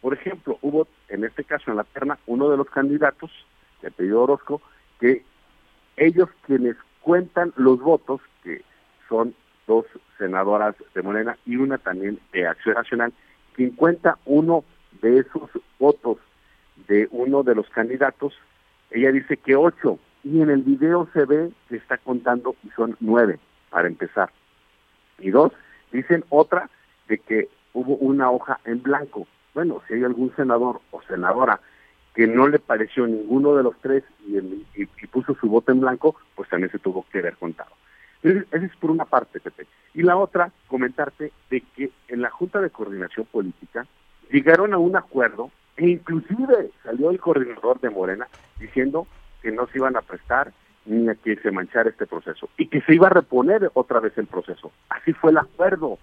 por 0.00 0.14
ejemplo, 0.14 0.58
hubo 0.62 0.88
en 1.08 1.24
este 1.24 1.44
caso 1.44 1.70
en 1.70 1.76
la 1.76 1.84
terna 1.84 2.18
uno 2.26 2.48
de 2.50 2.56
los 2.56 2.68
candidatos, 2.68 3.30
de 3.80 3.88
apellido 3.88 4.22
Orozco, 4.22 4.60
que 5.02 5.24
ellos 5.96 6.28
quienes 6.46 6.76
cuentan 7.00 7.52
los 7.56 7.80
votos, 7.80 8.20
que 8.44 8.62
son 9.08 9.34
dos 9.66 9.84
senadoras 10.16 10.76
de 10.94 11.02
Morena 11.02 11.36
y 11.44 11.56
una 11.56 11.76
también 11.78 12.20
de 12.32 12.46
Acción 12.46 12.76
Nacional, 12.76 13.12
quien 13.54 13.70
cuenta 13.70 14.18
uno 14.26 14.62
de 15.00 15.18
esos 15.18 15.50
votos 15.80 16.18
de 16.86 17.08
uno 17.10 17.42
de 17.42 17.56
los 17.56 17.68
candidatos, 17.70 18.32
ella 18.92 19.10
dice 19.10 19.36
que 19.38 19.56
ocho, 19.56 19.98
y 20.22 20.40
en 20.40 20.50
el 20.50 20.62
video 20.62 21.08
se 21.12 21.24
ve 21.24 21.50
que 21.68 21.76
está 21.76 21.98
contando 21.98 22.54
y 22.62 22.70
son 22.70 22.96
nueve, 23.00 23.40
para 23.70 23.88
empezar. 23.88 24.30
Y 25.18 25.30
dos, 25.30 25.52
dicen 25.90 26.24
otra 26.28 26.70
de 27.08 27.18
que 27.18 27.48
hubo 27.72 27.96
una 27.96 28.30
hoja 28.30 28.60
en 28.64 28.80
blanco. 28.80 29.26
Bueno, 29.52 29.82
si 29.88 29.94
hay 29.94 30.04
algún 30.04 30.32
senador 30.36 30.80
o 30.92 31.02
senadora 31.02 31.60
que 32.14 32.26
no 32.26 32.48
le 32.48 32.58
pareció 32.58 33.06
ninguno 33.06 33.54
de 33.54 33.62
los 33.62 33.74
tres 33.80 34.04
y, 34.26 34.36
y, 34.74 34.86
puso 35.06 35.34
su 35.34 35.48
voto 35.48 35.72
en 35.72 35.80
blanco, 35.80 36.16
pues 36.34 36.48
también 36.48 36.70
se 36.70 36.78
tuvo 36.78 37.06
que 37.10 37.22
ver 37.22 37.36
contado. 37.36 37.70
Esa 38.22 38.44
es 38.52 38.76
por 38.76 38.90
una 38.90 39.04
parte, 39.04 39.40
Pepe. 39.40 39.66
Y 39.94 40.02
la 40.02 40.16
otra, 40.16 40.52
comentarte 40.68 41.32
de 41.50 41.60
que 41.74 41.90
en 42.08 42.22
la 42.22 42.30
Junta 42.30 42.60
de 42.60 42.70
Coordinación 42.70 43.26
Política 43.26 43.86
llegaron 44.30 44.72
a 44.74 44.78
un 44.78 44.96
acuerdo 44.96 45.50
e 45.76 45.88
inclusive 45.88 46.70
salió 46.84 47.10
el 47.10 47.18
coordinador 47.18 47.80
de 47.80 47.90
Morena 47.90 48.28
diciendo 48.60 49.06
que 49.40 49.50
no 49.50 49.66
se 49.66 49.78
iban 49.78 49.96
a 49.96 50.02
prestar 50.02 50.52
ni 50.84 51.08
a 51.08 51.14
que 51.14 51.36
se 51.36 51.50
manchara 51.50 51.90
este 51.90 52.06
proceso 52.06 52.48
y 52.56 52.68
que 52.68 52.80
se 52.82 52.94
iba 52.94 53.08
a 53.08 53.10
reponer 53.10 53.70
otra 53.74 54.00
vez 54.00 54.16
el 54.18 54.26
proceso. 54.26 54.70
Así 54.88 55.12
fue 55.12 55.30
el 55.30 55.38
acuerdo. 55.38 55.98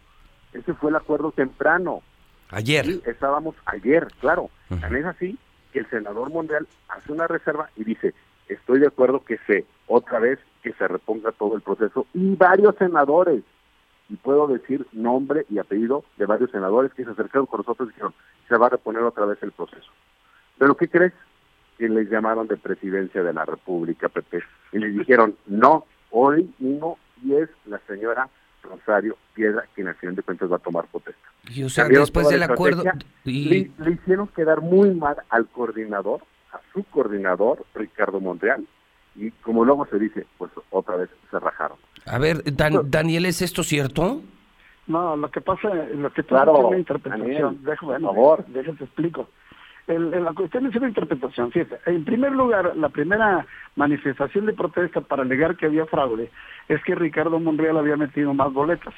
Ese 0.54 0.74
fue 0.74 0.90
el 0.90 0.96
acuerdo 0.98 1.32
temprano. 1.32 2.02
Ayer. 2.50 2.86
estábamos 3.06 3.56
ayer, 3.66 4.08
claro. 4.20 4.50
También 4.68 5.06
es 5.06 5.16
así 5.16 5.38
que 5.72 5.80
el 5.80 5.90
senador 5.90 6.32
Monreal 6.32 6.68
hace 6.90 7.12
una 7.12 7.28
reserva 7.28 7.70
y 7.76 7.84
dice, 7.84 8.14
estoy 8.48 8.80
de 8.80 8.88
acuerdo 8.88 9.24
que 9.24 9.38
se, 9.48 9.66
otra 9.88 10.20
vez, 10.20 10.40
que 10.64 10.74
se 10.74 10.88
reponga 10.88 11.32
todo 11.32 11.56
el 11.56 11.62
proceso. 11.62 12.06
Y 12.14 12.36
varios 12.36 12.76
senadores, 12.76 13.44
y 14.10 14.16
puedo 14.16 14.48
decir 14.48 14.86
nombre 14.92 15.46
y 15.50 15.60
apellido 15.60 16.04
de 16.18 16.26
varios 16.26 16.52
senadores 16.52 16.94
que 16.94 17.06
se 17.06 17.12
acercaron 17.12 17.46
con 17.46 17.60
nosotros 17.60 17.90
y 17.90 17.92
dijeron, 17.94 18.14
se 18.48 18.58
va 18.58 18.68
a 18.68 18.70
reponer 18.70 19.04
otra 19.04 19.26
vez 19.26 19.42
el 19.44 19.52
proceso. 19.52 19.92
Pero 20.58 20.76
¿qué 20.76 20.90
crees? 20.90 21.14
Que 21.78 21.88
les 21.88 22.10
llamaron 22.10 22.48
de 22.48 22.58
presidencia 22.58 23.24
de 23.24 23.34
la 23.34 23.46
República, 23.46 24.10
Pepe, 24.10 24.44
y 24.72 24.80
les 24.80 24.94
dijeron, 24.94 25.36
no, 25.46 25.86
hoy 26.12 26.54
no, 26.60 26.98
y 27.24 27.36
es 27.36 27.50
la 27.66 27.80
señora 27.88 28.30
Rosario 28.64 29.18
Piedra 29.34 29.66
quien 29.74 29.88
al 29.88 29.96
final 29.96 30.16
de 30.16 30.24
cuentas 30.24 30.52
va 30.52 30.58
a 30.58 30.60
tomar 30.60 30.86
protesta. 30.88 31.22
Y 31.50 31.64
o 31.64 31.70
sea, 31.70 31.88
después 31.88 32.30
del 32.30 32.44
acuerdo... 32.44 32.84
Y... 33.26 33.72
Le, 33.78 33.92
hicieron 33.92 34.28
quedar 34.28 34.62
muy 34.62 34.92
mal 34.92 35.18
al 35.30 35.48
coordinador, 35.48 36.22
a 36.52 36.60
su 36.74 36.84
coordinador, 36.84 37.66
Ricardo 37.74 38.20
Montreal. 38.20 38.66
Y 39.16 39.32
como 39.32 39.66
luego 39.66 39.86
se 39.88 39.98
dice, 40.00 40.26
pues 40.38 40.52
otra 40.70 40.96
vez 40.96 41.10
se 41.30 41.40
rajaron. 41.40 41.78
A 42.06 42.18
ver, 42.20 42.44
Daniel, 42.46 43.26
¿es 43.26 43.42
esto 43.42 43.64
cierto? 43.64 44.22
No, 44.88 45.16
lo 45.16 45.30
que 45.30 45.42
pasa, 45.42 45.70
lo 45.74 46.12
que 46.12 46.24
pasa 46.24 46.52
es 46.52 46.58
una 46.66 46.78
interpretación. 46.78 47.58
por 47.58 48.02
favor. 48.02 48.46
Déjate 48.48 48.84
explico. 48.84 49.30
La 49.98 50.34
cuestión 50.34 50.68
es 50.68 50.76
una 50.76 50.90
interpretación. 50.90 51.52
Fíjate, 51.52 51.80
en 51.86 52.06
primer 52.06 52.34
lugar, 52.34 52.76
la 52.76 52.90
primera 52.90 53.46
manifestación 53.76 54.46
de 54.46 54.54
protesta 54.54 55.02
para 55.02 55.24
alegar 55.24 55.56
que 55.56 55.66
había 55.66 55.86
fraude 55.86 56.30
es 56.68 56.84
que 56.84 56.96
Ricardo 56.96 57.40
Monreal 57.40 57.78
había 57.78 57.98
metido 57.98 58.34
más 58.34 58.54
boletas. 58.54 58.94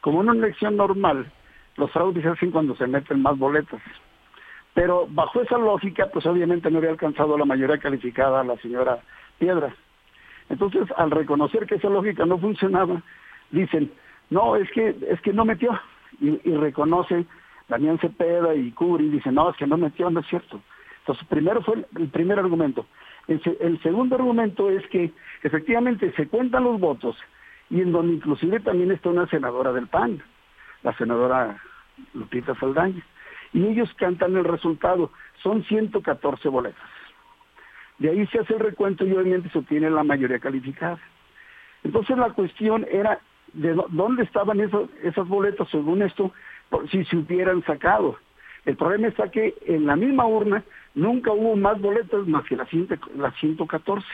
Como 0.00 0.22
en 0.22 0.30
una 0.30 0.46
elección 0.46 0.76
normal, 0.76 1.30
los 1.76 1.90
fraudes 1.92 2.22
se 2.22 2.28
hacen 2.28 2.50
cuando 2.50 2.74
se 2.76 2.86
meten 2.86 3.22
más 3.22 3.38
boletas. 3.38 3.80
Pero 4.74 5.06
bajo 5.08 5.42
esa 5.42 5.58
lógica, 5.58 6.08
pues 6.12 6.26
obviamente 6.26 6.70
no 6.70 6.78
había 6.78 6.90
alcanzado 6.90 7.36
la 7.36 7.44
mayoría 7.44 7.78
calificada 7.78 8.40
a 8.40 8.44
la 8.44 8.56
señora 8.58 8.98
Piedra. 9.38 9.74
Entonces, 10.48 10.88
al 10.96 11.10
reconocer 11.10 11.66
que 11.66 11.76
esa 11.76 11.88
lógica 11.88 12.26
no 12.26 12.38
funcionaba, 12.38 13.02
dicen, 13.50 13.90
no, 14.30 14.56
es 14.56 14.70
que, 14.70 14.96
es 15.08 15.20
que 15.20 15.32
no 15.32 15.44
metió. 15.44 15.78
Y, 16.20 16.36
reconoce 16.54 17.24
Daniel 17.70 17.98
Cepeda 18.00 18.54
y 18.54 18.72
Curi, 18.72 19.08
dicen, 19.08 19.36
no, 19.36 19.48
es 19.50 19.56
que 19.56 19.66
no 19.66 19.76
metió, 19.76 20.10
no 20.10 20.20
es 20.20 20.26
cierto. 20.26 20.60
Entonces, 20.98 21.26
primero 21.28 21.62
fue 21.62 21.86
el, 21.96 22.08
primer 22.08 22.38
argumento. 22.38 22.84
El, 23.28 23.40
el, 23.60 23.80
segundo 23.80 24.16
argumento 24.16 24.68
es 24.68 24.86
que 24.88 25.12
efectivamente 25.42 26.12
se 26.16 26.26
cuentan 26.26 26.64
los 26.64 26.80
votos 26.80 27.16
y 27.70 27.80
en 27.80 27.92
donde 27.92 28.14
inclusive 28.14 28.58
también 28.60 28.90
está 28.90 29.08
una 29.08 29.28
senadora 29.28 29.72
del 29.72 29.86
PAN, 29.86 30.20
la 30.82 30.92
senadora 30.96 31.62
Lupita 32.12 32.54
Saldaña. 32.56 33.02
Y 33.52 33.64
ellos 33.66 33.88
cantan 33.94 34.36
el 34.36 34.44
resultado. 34.44 35.12
Son 35.42 35.62
114 35.64 36.48
boletas. 36.48 36.90
De 37.98 38.10
ahí 38.10 38.26
se 38.26 38.40
hace 38.40 38.54
el 38.54 38.60
recuento 38.60 39.06
y 39.06 39.12
obviamente 39.12 39.50
se 39.50 39.58
obtiene 39.58 39.90
la 39.90 40.02
mayoría 40.02 40.40
calificada. 40.40 40.98
Entonces 41.84 42.16
la 42.18 42.30
cuestión 42.30 42.84
era 42.90 43.20
de 43.52 43.74
dónde 43.90 44.22
estaban 44.22 44.60
esos, 44.60 44.90
esas 45.02 45.26
boletas, 45.28 45.68
según 45.70 46.02
esto, 46.02 46.32
si 46.90 47.04
se 47.04 47.16
hubieran 47.16 47.64
sacado. 47.64 48.16
El 48.66 48.76
problema 48.76 49.08
está 49.08 49.30
que 49.30 49.54
en 49.66 49.86
la 49.86 49.96
misma 49.96 50.26
urna 50.26 50.62
nunca 50.94 51.32
hubo 51.32 51.56
más 51.56 51.80
boletas 51.80 52.26
más 52.26 52.44
que 52.46 52.56
las, 52.56 52.68
114. 52.68 54.06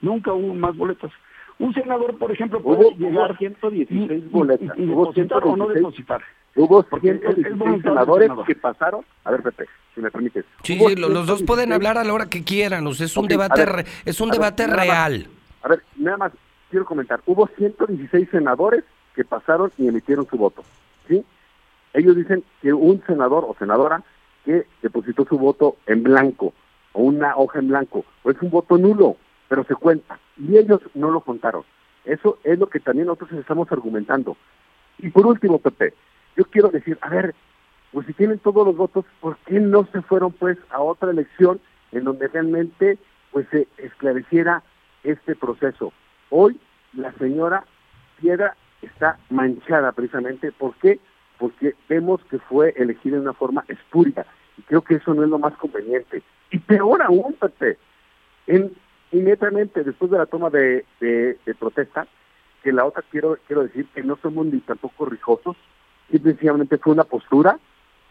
Nunca 0.00 0.32
hubo 0.32 0.54
más 0.54 0.76
boletas. 0.76 1.10
Un 1.58 1.72
senador, 1.72 2.18
por 2.18 2.32
ejemplo, 2.32 2.60
puede 2.60 2.90
llegar 2.96 3.30
hubo 3.30 3.38
116 3.38 4.30
boletas. 4.30 4.78
Y, 4.78 4.86
depositar 4.86 5.44
o 5.44 5.56
no 5.56 5.68
depositar. 5.68 6.22
Hubo 6.56 6.82
116 6.82 7.82
senadores 7.82 8.30
que 8.46 8.54
pasaron. 8.54 9.04
A 9.24 9.30
ver, 9.30 9.42
Pepe, 9.42 9.66
si 9.94 10.00
me 10.00 10.10
permites. 10.10 10.44
Sí, 10.62 10.78
sí 10.78 10.96
los 10.96 11.26
dos 11.26 11.42
pueden 11.42 11.72
hablar 11.72 11.96
a 11.96 12.04
la 12.04 12.12
hora 12.12 12.26
que 12.26 12.44
quieran. 12.44 12.86
O 12.86 12.92
sea, 12.92 13.06
es 13.06 13.16
un 13.16 13.28
debate, 13.28 13.64
es 14.04 14.20
un 14.20 14.30
debate 14.30 14.66
real. 14.66 15.28
a 15.62 15.68
ver, 15.68 15.82
nada 15.96 16.16
más 16.16 16.32
quiero 16.70 16.84
comentar. 16.84 17.20
Hubo 17.26 17.48
116 17.56 18.28
senadores 18.30 18.84
que 19.14 19.24
pasaron 19.24 19.70
y 19.78 19.86
emitieron 19.88 20.26
su 20.28 20.36
voto. 20.36 20.64
Ellos 21.94 22.16
dicen 22.16 22.44
que 22.60 22.72
un 22.72 23.02
senador 23.06 23.44
o 23.48 23.56
senadora 23.58 24.02
que 24.44 24.66
depositó 24.82 25.24
su 25.24 25.38
voto 25.38 25.76
en 25.86 26.02
blanco 26.02 26.52
o 26.92 27.02
una 27.02 27.36
hoja 27.36 27.60
en 27.60 27.68
blanco, 27.68 28.04
o 28.22 28.30
es 28.30 28.40
un 28.42 28.50
voto 28.50 28.76
nulo, 28.76 29.16
pero 29.48 29.64
se 29.64 29.74
cuenta. 29.74 30.18
Y 30.36 30.56
ellos 30.56 30.80
no 30.94 31.10
lo 31.10 31.20
contaron. 31.20 31.64
Eso 32.04 32.38
es 32.44 32.58
lo 32.58 32.68
que 32.68 32.80
también 32.80 33.06
nosotros 33.06 33.32
estamos 33.40 33.70
argumentando. 33.72 34.36
Y 34.98 35.10
por 35.10 35.26
último, 35.26 35.58
Pepe, 35.58 35.94
yo 36.36 36.44
quiero 36.44 36.68
decir, 36.68 36.98
a 37.00 37.08
ver, 37.08 37.34
pues 37.92 38.06
si 38.06 38.12
tienen 38.12 38.38
todos 38.40 38.66
los 38.66 38.76
votos, 38.76 39.04
¿por 39.20 39.36
qué 39.46 39.60
no 39.60 39.86
se 39.92 40.02
fueron 40.02 40.32
pues 40.32 40.58
a 40.70 40.80
otra 40.80 41.10
elección 41.10 41.60
en 41.92 42.04
donde 42.04 42.28
realmente 42.28 42.98
pues 43.32 43.46
se 43.50 43.68
esclareciera 43.78 44.62
este 45.04 45.34
proceso? 45.36 45.92
Hoy 46.30 46.60
la 46.92 47.12
señora 47.14 47.64
Piedra 48.20 48.56
está 48.82 49.18
manchada 49.30 49.92
precisamente, 49.92 50.52
¿por 50.52 50.74
qué? 50.76 51.00
Porque 51.38 51.74
vemos 51.88 52.20
que 52.30 52.38
fue 52.38 52.74
elegida 52.76 53.16
de 53.16 53.22
una 53.22 53.32
forma 53.32 53.64
espuria 53.68 54.26
y 54.56 54.62
creo 54.62 54.82
que 54.82 54.94
eso 54.94 55.14
no 55.14 55.24
es 55.24 55.28
lo 55.28 55.38
más 55.38 55.54
conveniente. 55.56 56.22
Y 56.50 56.58
peor 56.58 57.02
aún, 57.02 57.34
Pepe, 57.34 57.78
en, 58.46 58.72
inmediatamente 59.12 59.82
después 59.82 60.10
de 60.10 60.18
la 60.18 60.26
toma 60.26 60.50
de, 60.50 60.84
de, 61.00 61.54
protesta, 61.58 62.06
que 62.62 62.72
la 62.72 62.84
otra 62.84 63.02
quiero 63.10 63.36
quiero 63.46 63.62
decir 63.62 63.86
que 63.94 64.02
no 64.02 64.16
somos 64.22 64.46
ni 64.46 64.60
tampoco 64.60 65.06
rijosos, 65.06 65.56
simplemente 66.10 66.78
fue 66.78 66.92
una 66.92 67.04
postura 67.04 67.58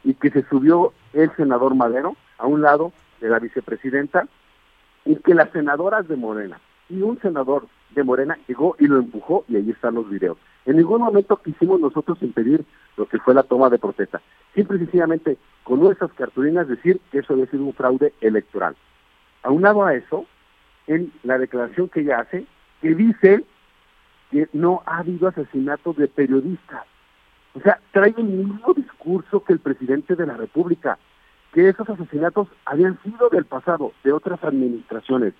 y 0.04 0.14
que 0.16 0.30
se 0.30 0.44
subió 0.50 0.94
el 1.14 1.34
senador 1.36 1.76
Madero 1.76 2.16
a 2.38 2.48
un 2.48 2.62
lado 2.62 2.92
de 3.22 3.30
la 3.30 3.40
vicepresidenta 3.40 4.28
y 5.06 5.16
que 5.18 5.34
las 5.34 5.50
senadoras 5.52 6.08
de 6.08 6.16
Morena 6.16 6.60
y 6.90 7.02
un 7.02 7.20
senador 7.22 7.68
de 7.94 8.04
Morena 8.04 8.38
llegó 8.48 8.76
y 8.80 8.88
lo 8.88 8.98
empujó 8.98 9.46
y 9.48 9.56
ahí 9.56 9.70
están 9.70 9.96
los 9.96 10.10
videos. 10.10 10.38
En 10.66 10.78
ningún 10.78 11.02
momento 11.02 11.38
quisimos 11.38 11.80
nosotros 11.80 12.22
impedir 12.22 12.66
lo 12.98 13.08
que 13.08 13.20
fue 13.20 13.34
la 13.34 13.44
toma 13.44 13.70
de 13.70 13.80
protesta. 13.80 14.22
Simple 14.56 14.78
y 14.78 14.80
sencillamente 14.82 15.38
con 15.64 15.80
nuestras 15.80 16.12
cartulinas 16.14 16.68
decir 16.68 17.00
que 17.12 17.20
eso 17.20 17.34
había 17.34 17.48
sido 17.48 17.66
un 17.66 17.74
fraude 17.74 18.14
electoral. 18.22 18.76
Aunado 19.44 19.84
a 19.84 19.94
eso, 19.94 20.26
en 20.88 21.12
la 21.24 21.38
declaración 21.38 21.90
que 21.90 22.02
ella 22.02 22.20
hace, 22.20 22.46
que 22.82 22.96
dice 22.96 23.44
que 24.32 24.48
no 24.54 24.82
ha 24.86 25.00
habido 25.00 25.28
asesinatos 25.28 25.96
de 25.98 26.08
periodistas. 26.08 26.84
O 27.54 27.60
sea, 27.60 27.80
trae 27.92 28.14
el 28.18 28.24
mismo 28.24 28.74
discurso 28.74 29.44
que 29.44 29.54
el 29.54 29.60
presidente 29.60 30.16
de 30.16 30.26
la 30.26 30.36
República, 30.36 30.98
que 31.54 31.70
esos 31.70 31.88
asesinatos 31.88 32.48
habían 32.66 33.00
sido 33.04 33.30
del 33.30 33.46
pasado, 33.46 33.94
de 34.04 34.12
otras 34.12 34.44
administraciones. 34.44 35.34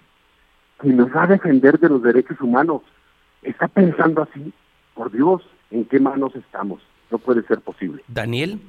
Y 0.84 0.90
nos 0.90 1.16
va 1.16 1.24
a 1.24 1.28
defender 1.28 1.80
de 1.80 1.90
los 1.90 2.04
derechos 2.04 2.40
humanos. 2.42 2.82
¿Está 3.42 3.68
pensando 3.68 4.22
así? 4.24 4.54
Por 4.94 5.12
Dios, 5.12 5.42
¿en 5.72 5.86
qué 5.86 6.00
manos 6.00 6.36
estamos? 6.36 6.82
No 7.10 7.18
puede 7.18 7.44
ser 7.44 7.62
posible. 7.62 8.04
Daniel. 8.08 8.60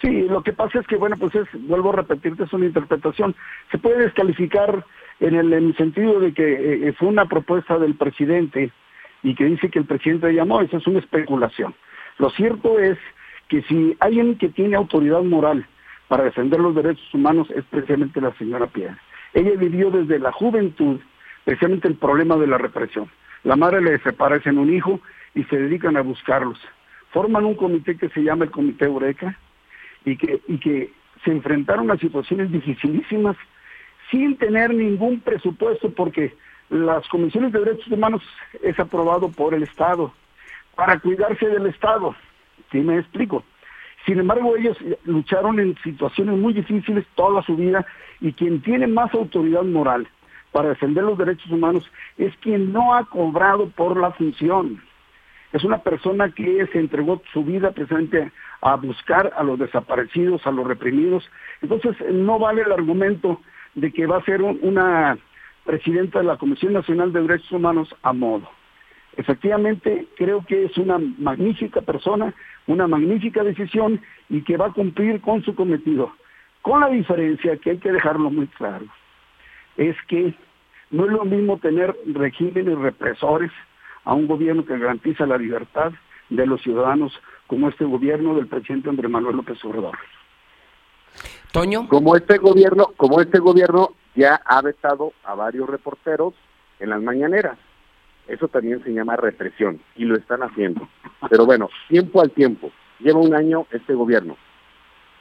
Sí, 0.00 0.22
lo 0.28 0.42
que 0.42 0.52
pasa 0.52 0.78
es 0.78 0.86
que, 0.86 0.96
bueno, 0.96 1.16
pues 1.18 1.34
es, 1.34 1.48
vuelvo 1.66 1.90
a 1.90 1.96
repetirte, 1.96 2.44
es 2.44 2.52
una 2.52 2.66
interpretación. 2.66 3.34
Se 3.70 3.78
puede 3.78 4.04
descalificar 4.04 4.84
en 5.20 5.34
el, 5.34 5.76
sentido 5.76 6.20
de 6.20 6.32
que 6.32 6.88
eh, 6.88 6.92
fue 6.92 7.08
una 7.08 7.26
propuesta 7.26 7.78
del 7.78 7.94
presidente 7.94 8.70
y 9.22 9.34
que 9.34 9.44
dice 9.46 9.68
que 9.68 9.80
el 9.80 9.84
presidente 9.84 10.32
llamó, 10.32 10.60
eso 10.60 10.76
es 10.76 10.86
una 10.86 11.00
especulación. 11.00 11.74
Lo 12.18 12.30
cierto 12.30 12.78
es 12.78 12.96
que 13.48 13.62
si 13.62 13.96
alguien 13.98 14.38
que 14.38 14.48
tiene 14.48 14.76
autoridad 14.76 15.22
moral 15.22 15.66
para 16.06 16.24
defender 16.24 16.60
los 16.60 16.74
derechos 16.74 17.12
humanos 17.12 17.48
es 17.50 17.64
precisamente 17.64 18.20
la 18.20 18.32
señora 18.34 18.66
Piedra. 18.66 18.98
Ella 19.34 19.52
vivió 19.58 19.90
desde 19.90 20.18
la 20.18 20.32
juventud 20.32 21.00
precisamente 21.44 21.88
el 21.88 21.96
problema 21.96 22.36
de 22.36 22.46
la 22.46 22.58
represión. 22.58 23.10
La 23.44 23.56
madre 23.56 23.80
le 23.80 23.98
separa 24.00 24.40
en 24.44 24.58
un 24.58 24.72
hijo 24.72 25.00
y 25.34 25.44
se 25.44 25.56
dedican 25.56 25.96
a 25.96 26.02
buscarlos. 26.02 26.58
Forman 27.10 27.44
un 27.44 27.54
comité 27.54 27.96
que 27.96 28.08
se 28.10 28.22
llama 28.22 28.44
el 28.44 28.50
Comité 28.50 28.84
Eureka 28.84 29.38
y 30.04 30.16
que, 30.16 30.40
y 30.48 30.58
que 30.58 30.92
se 31.24 31.30
enfrentaron 31.30 31.90
a 31.90 31.96
situaciones 31.96 32.50
dificilísimas 32.50 33.36
sin 34.10 34.36
tener 34.36 34.74
ningún 34.74 35.20
presupuesto 35.20 35.90
porque 35.90 36.34
las 36.70 37.06
comisiones 37.08 37.52
de 37.52 37.60
derechos 37.60 37.88
humanos 37.88 38.22
es 38.62 38.78
aprobado 38.78 39.30
por 39.30 39.54
el 39.54 39.62
Estado 39.62 40.12
para 40.74 40.98
cuidarse 40.98 41.46
del 41.48 41.66
Estado. 41.66 42.14
¿Sí 42.70 42.78
me 42.80 42.98
explico? 42.98 43.44
Sin 44.06 44.18
embargo, 44.18 44.56
ellos 44.56 44.76
lucharon 45.04 45.58
en 45.60 45.76
situaciones 45.82 46.36
muy 46.38 46.52
difíciles 46.52 47.04
toda 47.14 47.42
su 47.42 47.56
vida 47.56 47.84
y 48.20 48.32
quien 48.32 48.62
tiene 48.62 48.86
más 48.86 49.12
autoridad 49.14 49.64
moral 49.64 50.08
para 50.52 50.70
defender 50.70 51.04
los 51.04 51.18
derechos 51.18 51.50
humanos 51.50 51.90
es 52.16 52.34
quien 52.38 52.72
no 52.72 52.94
ha 52.94 53.04
cobrado 53.04 53.68
por 53.70 53.96
la 53.96 54.12
función. 54.12 54.82
Es 55.52 55.64
una 55.64 55.78
persona 55.78 56.30
que 56.30 56.66
se 56.72 56.78
entregó 56.78 57.22
su 57.32 57.44
vida 57.44 57.70
precisamente 57.70 58.30
a 58.60 58.76
buscar 58.76 59.32
a 59.36 59.42
los 59.42 59.58
desaparecidos, 59.58 60.46
a 60.46 60.50
los 60.50 60.66
reprimidos. 60.66 61.28
Entonces, 61.62 61.96
no 62.12 62.38
vale 62.38 62.62
el 62.62 62.72
argumento 62.72 63.40
de 63.74 63.92
que 63.92 64.06
va 64.06 64.18
a 64.18 64.24
ser 64.24 64.42
una 64.42 65.16
presidenta 65.64 66.18
de 66.18 66.26
la 66.26 66.36
Comisión 66.36 66.72
Nacional 66.72 67.12
de 67.12 67.22
Derechos 67.22 67.52
Humanos 67.52 67.94
a 68.02 68.12
modo. 68.12 68.48
Efectivamente, 69.16 70.06
creo 70.16 70.44
que 70.46 70.66
es 70.66 70.76
una 70.78 70.98
magnífica 70.98 71.80
persona, 71.80 72.32
una 72.66 72.86
magnífica 72.86 73.42
decisión 73.42 74.00
y 74.28 74.42
que 74.42 74.56
va 74.56 74.66
a 74.66 74.72
cumplir 74.72 75.20
con 75.20 75.42
su 75.42 75.54
cometido. 75.54 76.12
Con 76.62 76.80
la 76.80 76.88
diferencia 76.88 77.56
que 77.56 77.70
hay 77.70 77.78
que 77.78 77.92
dejarlo 77.92 78.30
muy 78.30 78.46
claro, 78.48 78.86
es 79.78 79.96
que 80.08 80.34
no 80.90 81.06
es 81.06 81.12
lo 81.12 81.24
mismo 81.24 81.58
tener 81.58 81.96
regímenes 82.06 82.78
represores 82.78 83.50
a 84.04 84.12
un 84.12 84.26
gobierno 84.26 84.66
que 84.66 84.76
garantiza 84.76 85.24
la 85.24 85.38
libertad 85.38 85.92
de 86.28 86.46
los 86.46 86.60
ciudadanos 86.60 87.12
como 87.46 87.68
este 87.68 87.84
gobierno 87.84 88.34
del 88.34 88.48
presidente 88.48 88.90
Andrés 88.90 89.10
Manuel 89.10 89.36
López 89.36 89.64
Obrador. 89.64 89.96
Toño. 91.52 91.88
Como 91.88 92.16
este 92.16 92.38
gobierno, 92.38 92.88
como 92.96 93.20
este 93.20 93.38
gobierno 93.38 93.90
ya 94.14 94.40
ha 94.44 94.60
vetado 94.60 95.12
a 95.24 95.34
varios 95.34 95.68
reporteros 95.70 96.34
en 96.80 96.90
las 96.90 97.00
mañaneras. 97.00 97.56
Eso 98.26 98.48
también 98.48 98.82
se 98.82 98.92
llama 98.92 99.16
represión 99.16 99.80
y 99.96 100.04
lo 100.04 100.16
están 100.16 100.42
haciendo. 100.42 100.88
Pero 101.30 101.46
bueno, 101.46 101.70
tiempo 101.88 102.20
al 102.20 102.30
tiempo. 102.32 102.70
Lleva 102.98 103.20
un 103.20 103.34
año 103.34 103.66
este 103.70 103.94
gobierno 103.94 104.36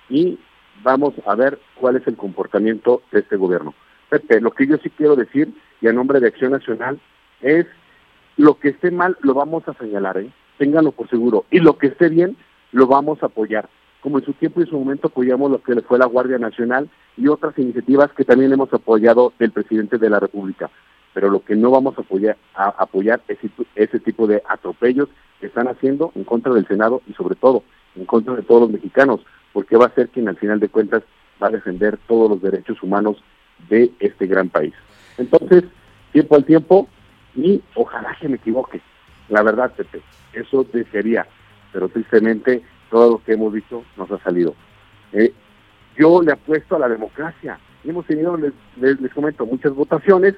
y 0.09 0.39
vamos 0.81 1.13
a 1.25 1.35
ver 1.35 1.59
cuál 1.75 1.95
es 1.97 2.07
el 2.07 2.17
comportamiento 2.17 3.03
de 3.11 3.19
este 3.19 3.37
gobierno. 3.37 3.73
Pepe, 4.09 4.41
lo 4.41 4.51
que 4.51 4.67
yo 4.67 4.77
sí 4.77 4.89
quiero 4.89 5.15
decir, 5.15 5.53
y 5.81 5.87
a 5.87 5.93
nombre 5.93 6.19
de 6.19 6.27
Acción 6.27 6.51
Nacional, 6.51 6.99
es 7.41 7.65
lo 8.37 8.59
que 8.59 8.69
esté 8.69 8.91
mal 8.91 9.17
lo 9.21 9.33
vamos 9.33 9.67
a 9.67 9.73
señalar, 9.73 10.17
¿eh? 10.17 10.31
ténganlo 10.57 10.91
por 10.91 11.09
seguro, 11.09 11.45
y 11.51 11.59
lo 11.59 11.77
que 11.77 11.87
esté 11.87 12.09
bien 12.09 12.37
lo 12.71 12.87
vamos 12.87 13.21
a 13.21 13.27
apoyar, 13.27 13.69
como 14.01 14.19
en 14.19 14.25
su 14.25 14.33
tiempo 14.33 14.59
y 14.59 14.63
en 14.63 14.69
su 14.69 14.79
momento 14.79 15.07
apoyamos 15.07 15.51
lo 15.51 15.61
que 15.61 15.81
fue 15.81 15.99
la 15.99 16.05
Guardia 16.05 16.37
Nacional 16.37 16.89
y 17.17 17.27
otras 17.27 17.57
iniciativas 17.57 18.11
que 18.13 18.25
también 18.25 18.53
hemos 18.53 18.71
apoyado 18.73 19.33
del 19.39 19.51
presidente 19.51 19.97
de 19.97 20.09
la 20.09 20.19
República. 20.19 20.69
Pero 21.13 21.29
lo 21.29 21.43
que 21.43 21.55
no 21.55 21.71
vamos 21.71 21.95
a 21.97 22.69
apoyar 22.77 23.21
es 23.27 23.39
ese 23.75 23.99
tipo 23.99 24.27
de 24.27 24.43
atropellos 24.47 25.09
que 25.39 25.47
están 25.47 25.67
haciendo 25.67 26.11
en 26.15 26.23
contra 26.23 26.53
del 26.53 26.67
Senado 26.67 27.01
y 27.07 27.13
sobre 27.13 27.35
todo 27.35 27.63
en 27.95 28.05
contra 28.05 28.35
de 28.35 28.43
todos 28.43 28.61
los 28.61 28.71
mexicanos, 28.71 29.21
porque 29.51 29.77
va 29.77 29.85
a 29.85 29.95
ser 29.95 30.09
quien 30.09 30.29
al 30.29 30.37
final 30.37 30.59
de 30.59 30.69
cuentas 30.69 31.01
va 31.41 31.47
a 31.47 31.51
defender 31.51 31.97
todos 32.07 32.29
los 32.29 32.41
derechos 32.41 32.81
humanos 32.83 33.23
de 33.69 33.91
este 33.99 34.27
gran 34.27 34.49
país. 34.49 34.73
Entonces, 35.17 35.63
tiempo 36.11 36.35
al 36.35 36.45
tiempo, 36.45 36.87
y 37.35 37.61
ojalá 37.75 38.15
que 38.19 38.27
me 38.27 38.37
equivoque. 38.37 38.81
La 39.29 39.43
verdad, 39.43 39.71
Pepe, 39.75 40.01
eso 40.33 40.65
desearía, 40.73 41.27
pero 41.71 41.89
tristemente 41.89 42.63
todo 42.89 43.11
lo 43.11 43.23
que 43.23 43.33
hemos 43.33 43.53
visto 43.53 43.83
nos 43.95 44.09
ha 44.11 44.17
salido. 44.19 44.55
Eh, 45.13 45.33
yo 45.97 46.21
le 46.21 46.31
apuesto 46.31 46.75
a 46.75 46.79
la 46.79 46.89
democracia. 46.89 47.59
Hemos 47.83 48.05
tenido, 48.05 48.37
les, 48.37 48.53
les 48.99 49.13
comento, 49.13 49.45
muchas 49.45 49.73
votaciones, 49.73 50.35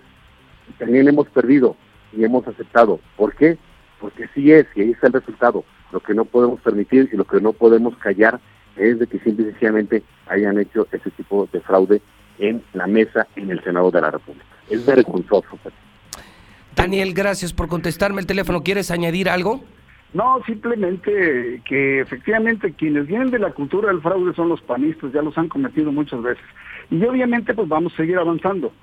también 0.77 1.07
hemos 1.07 1.27
perdido 1.29 1.75
y 2.13 2.23
hemos 2.23 2.47
aceptado. 2.47 2.99
¿Por 3.15 3.35
qué? 3.35 3.57
Porque 3.99 4.29
sí 4.33 4.51
es, 4.51 4.65
y 4.75 4.81
ahí 4.81 4.91
está 4.91 5.07
el 5.07 5.13
resultado. 5.13 5.63
Lo 5.91 5.99
que 5.99 6.13
no 6.13 6.25
podemos 6.25 6.59
permitir 6.61 7.09
y 7.11 7.17
lo 7.17 7.25
que 7.25 7.41
no 7.41 7.53
podemos 7.53 7.97
callar 7.97 8.39
es 8.75 8.99
de 8.99 9.07
que 9.07 9.19
simple 9.19 9.47
y 9.47 9.51
sencillamente 9.51 10.03
hayan 10.27 10.59
hecho 10.59 10.87
ese 10.91 11.09
tipo 11.11 11.49
de 11.51 11.59
fraude 11.61 12.01
en 12.39 12.63
la 12.73 12.87
mesa 12.87 13.27
en 13.35 13.51
el 13.51 13.63
Senado 13.63 13.91
de 13.91 14.01
la 14.01 14.11
República. 14.11 14.45
Es 14.69 14.85
vergonzoso. 14.85 15.59
Daniel, 16.75 17.13
gracias 17.13 17.53
por 17.53 17.67
contestarme 17.67 18.21
el 18.21 18.27
teléfono. 18.27 18.63
¿Quieres 18.63 18.89
añadir 18.91 19.29
algo? 19.29 19.61
No, 20.13 20.41
simplemente 20.45 21.61
que 21.65 21.99
efectivamente 21.99 22.73
quienes 22.73 23.05
vienen 23.05 23.29
de 23.29 23.39
la 23.39 23.51
cultura 23.51 23.89
del 23.89 24.01
fraude 24.01 24.33
son 24.33 24.49
los 24.49 24.61
panistas, 24.61 25.11
ya 25.13 25.21
los 25.21 25.37
han 25.37 25.49
cometido 25.49 25.91
muchas 25.91 26.21
veces. 26.23 26.43
Y 26.89 27.03
obviamente 27.03 27.53
pues 27.53 27.67
vamos 27.67 27.93
a 27.93 27.97
seguir 27.97 28.17
avanzando. 28.17 28.73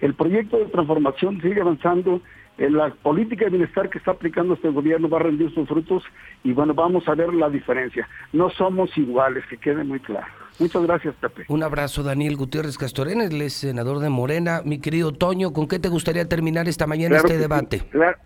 El 0.00 0.14
proyecto 0.14 0.58
de 0.58 0.66
transformación 0.66 1.40
sigue 1.40 1.60
avanzando, 1.60 2.20
en 2.58 2.74
la 2.74 2.90
política 2.90 3.44
de 3.44 3.50
bienestar 3.50 3.90
que 3.90 3.98
está 3.98 4.12
aplicando 4.12 4.54
este 4.54 4.70
gobierno 4.70 5.08
va 5.08 5.18
a 5.18 5.24
rendir 5.24 5.52
sus 5.52 5.68
frutos 5.68 6.04
y 6.42 6.52
bueno, 6.52 6.72
vamos 6.72 7.06
a 7.08 7.14
ver 7.14 7.34
la 7.34 7.50
diferencia. 7.50 8.08
No 8.32 8.48
somos 8.50 8.96
iguales, 8.96 9.44
que 9.48 9.58
quede 9.58 9.84
muy 9.84 10.00
claro. 10.00 10.26
Muchas 10.58 10.82
gracias, 10.82 11.14
Pepe. 11.16 11.44
Un 11.48 11.62
abrazo, 11.62 12.02
Daniel 12.02 12.36
Gutiérrez 12.36 12.78
Castorena, 12.78 13.24
el 13.24 13.50
senador 13.50 13.98
de 13.98 14.08
Morena. 14.08 14.62
Mi 14.64 14.78
querido 14.78 15.12
Toño, 15.12 15.52
¿con 15.52 15.68
qué 15.68 15.78
te 15.78 15.88
gustaría 15.88 16.26
terminar 16.26 16.68
esta 16.68 16.86
mañana 16.86 17.16
este 17.18 17.36
debate? 17.36 17.80
claro, 17.90 18.16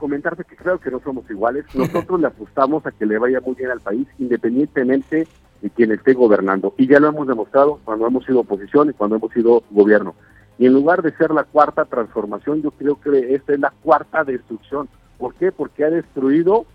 comentarte 0.00 0.44
que 0.44 0.56
creo 0.56 0.80
que 0.80 0.90
no 0.90 1.00
somos 1.00 1.30
iguales. 1.30 1.64
Nosotros 1.74 2.20
le 2.20 2.26
apostamos 2.26 2.84
a 2.86 2.90
que 2.90 3.06
le 3.06 3.18
vaya 3.18 3.40
muy 3.40 3.54
bien 3.54 3.70
al 3.70 3.80
país, 3.80 4.08
independientemente 4.18 5.28
de 5.62 5.70
quien 5.70 5.92
esté 5.92 6.14
gobernando. 6.14 6.74
Y 6.76 6.88
ya 6.88 6.98
lo 6.98 7.08
hemos 7.08 7.28
demostrado 7.28 7.78
cuando 7.84 8.06
hemos 8.06 8.24
sido 8.24 8.40
oposición 8.40 8.90
y 8.90 8.92
cuando 8.94 9.16
hemos 9.16 9.32
sido 9.32 9.62
gobierno. 9.70 10.14
Y 10.58 10.66
en 10.66 10.72
lugar 10.72 11.02
de 11.02 11.14
ser 11.16 11.30
la 11.30 11.44
cuarta 11.44 11.84
transformación, 11.84 12.62
yo 12.62 12.70
creo 12.72 13.00
que 13.00 13.34
esta 13.34 13.52
es 13.52 13.60
la 13.60 13.72
cuarta 13.82 14.24
destrucción. 14.24 14.88
¿Por 15.18 15.34
qué? 15.34 15.52
Porque 15.52 15.84
ha 15.84 15.90
destruido 15.90 16.66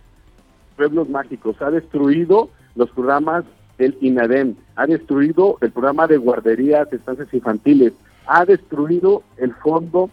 pueblos 0.76 1.10
mágicos, 1.10 1.62
ha 1.62 1.72
destruido 1.72 2.50
los 2.76 2.90
programas 2.92 3.44
del 3.78 3.98
INADEM, 4.02 4.56
ha 4.76 4.86
destruido 4.88 5.58
el 5.62 5.72
programa 5.72 6.08
de 6.08 6.18
guarderías, 6.18 6.90
de 6.90 6.98
estancias 6.98 7.34
infantiles, 7.34 7.94
ha 8.28 8.46
destruido 8.46 9.24
el 9.38 9.54
fondo 9.56 10.10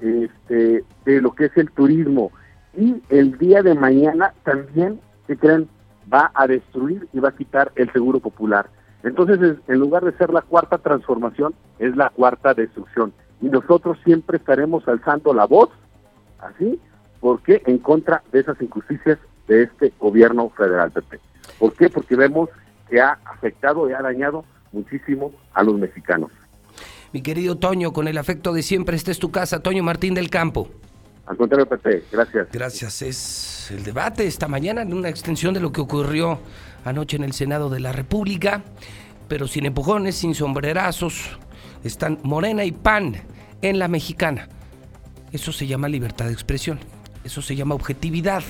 este, 0.00 0.84
de 1.04 1.20
lo 1.20 1.32
que 1.32 1.46
es 1.46 1.56
el 1.56 1.70
turismo. 1.70 2.32
Y 2.76 3.02
el 3.08 3.38
día 3.38 3.62
de 3.62 3.74
mañana 3.74 4.32
también, 4.44 5.00
¿qué 5.26 5.36
creen? 5.36 5.68
Va 6.12 6.30
a 6.34 6.46
destruir 6.46 7.06
y 7.12 7.20
va 7.20 7.30
a 7.30 7.36
quitar 7.36 7.72
el 7.76 7.90
seguro 7.92 8.20
popular. 8.20 8.68
Entonces, 9.02 9.56
en 9.66 9.78
lugar 9.78 10.04
de 10.04 10.16
ser 10.16 10.32
la 10.32 10.42
cuarta 10.42 10.78
transformación, 10.78 11.54
es 11.78 11.96
la 11.96 12.10
cuarta 12.10 12.54
destrucción. 12.54 13.12
Y 13.40 13.46
nosotros 13.46 13.98
siempre 14.04 14.38
estaremos 14.38 14.86
alzando 14.86 15.34
la 15.34 15.46
voz, 15.46 15.70
así, 16.38 16.80
porque 17.20 17.62
en 17.66 17.78
contra 17.78 18.22
de 18.32 18.40
esas 18.40 18.60
injusticias 18.62 19.18
de 19.48 19.64
este 19.64 19.92
gobierno 19.98 20.50
federal. 20.50 20.92
¿Por 21.58 21.72
qué? 21.74 21.90
Porque 21.90 22.16
vemos 22.16 22.48
que 22.92 23.00
ha 23.00 23.18
afectado 23.24 23.88
y 23.88 23.94
ha 23.94 24.02
dañado 24.02 24.44
muchísimo 24.70 25.32
a 25.54 25.62
los 25.62 25.78
mexicanos. 25.78 26.30
Mi 27.12 27.22
querido 27.22 27.56
Toño, 27.56 27.94
con 27.94 28.06
el 28.06 28.18
afecto 28.18 28.52
de 28.52 28.62
siempre, 28.62 28.96
esta 28.96 29.10
es 29.10 29.18
tu 29.18 29.30
casa, 29.30 29.60
Toño 29.60 29.82
Martín 29.82 30.12
del 30.12 30.28
Campo. 30.28 30.68
Al 31.24 31.38
contrario, 31.38 31.66
Pepe, 31.66 32.04
gracias. 32.12 32.48
Gracias. 32.52 33.00
Es 33.00 33.70
el 33.70 33.82
debate 33.82 34.26
esta 34.26 34.46
mañana 34.46 34.82
en 34.82 34.92
una 34.92 35.08
extensión 35.08 35.54
de 35.54 35.60
lo 35.60 35.72
que 35.72 35.80
ocurrió 35.80 36.38
anoche 36.84 37.16
en 37.16 37.24
el 37.24 37.32
Senado 37.32 37.70
de 37.70 37.80
la 37.80 37.92
República, 37.92 38.62
pero 39.26 39.48
sin 39.48 39.64
empujones, 39.64 40.16
sin 40.16 40.34
sombrerazos, 40.34 41.38
están 41.84 42.18
Morena 42.22 42.64
y 42.64 42.72
PAN 42.72 43.14
en 43.62 43.78
la 43.78 43.88
mexicana. 43.88 44.48
Eso 45.32 45.50
se 45.50 45.66
llama 45.66 45.88
libertad 45.88 46.26
de 46.26 46.32
expresión, 46.32 46.78
eso 47.24 47.40
se 47.40 47.56
llama 47.56 47.74
objetividad. 47.74 48.42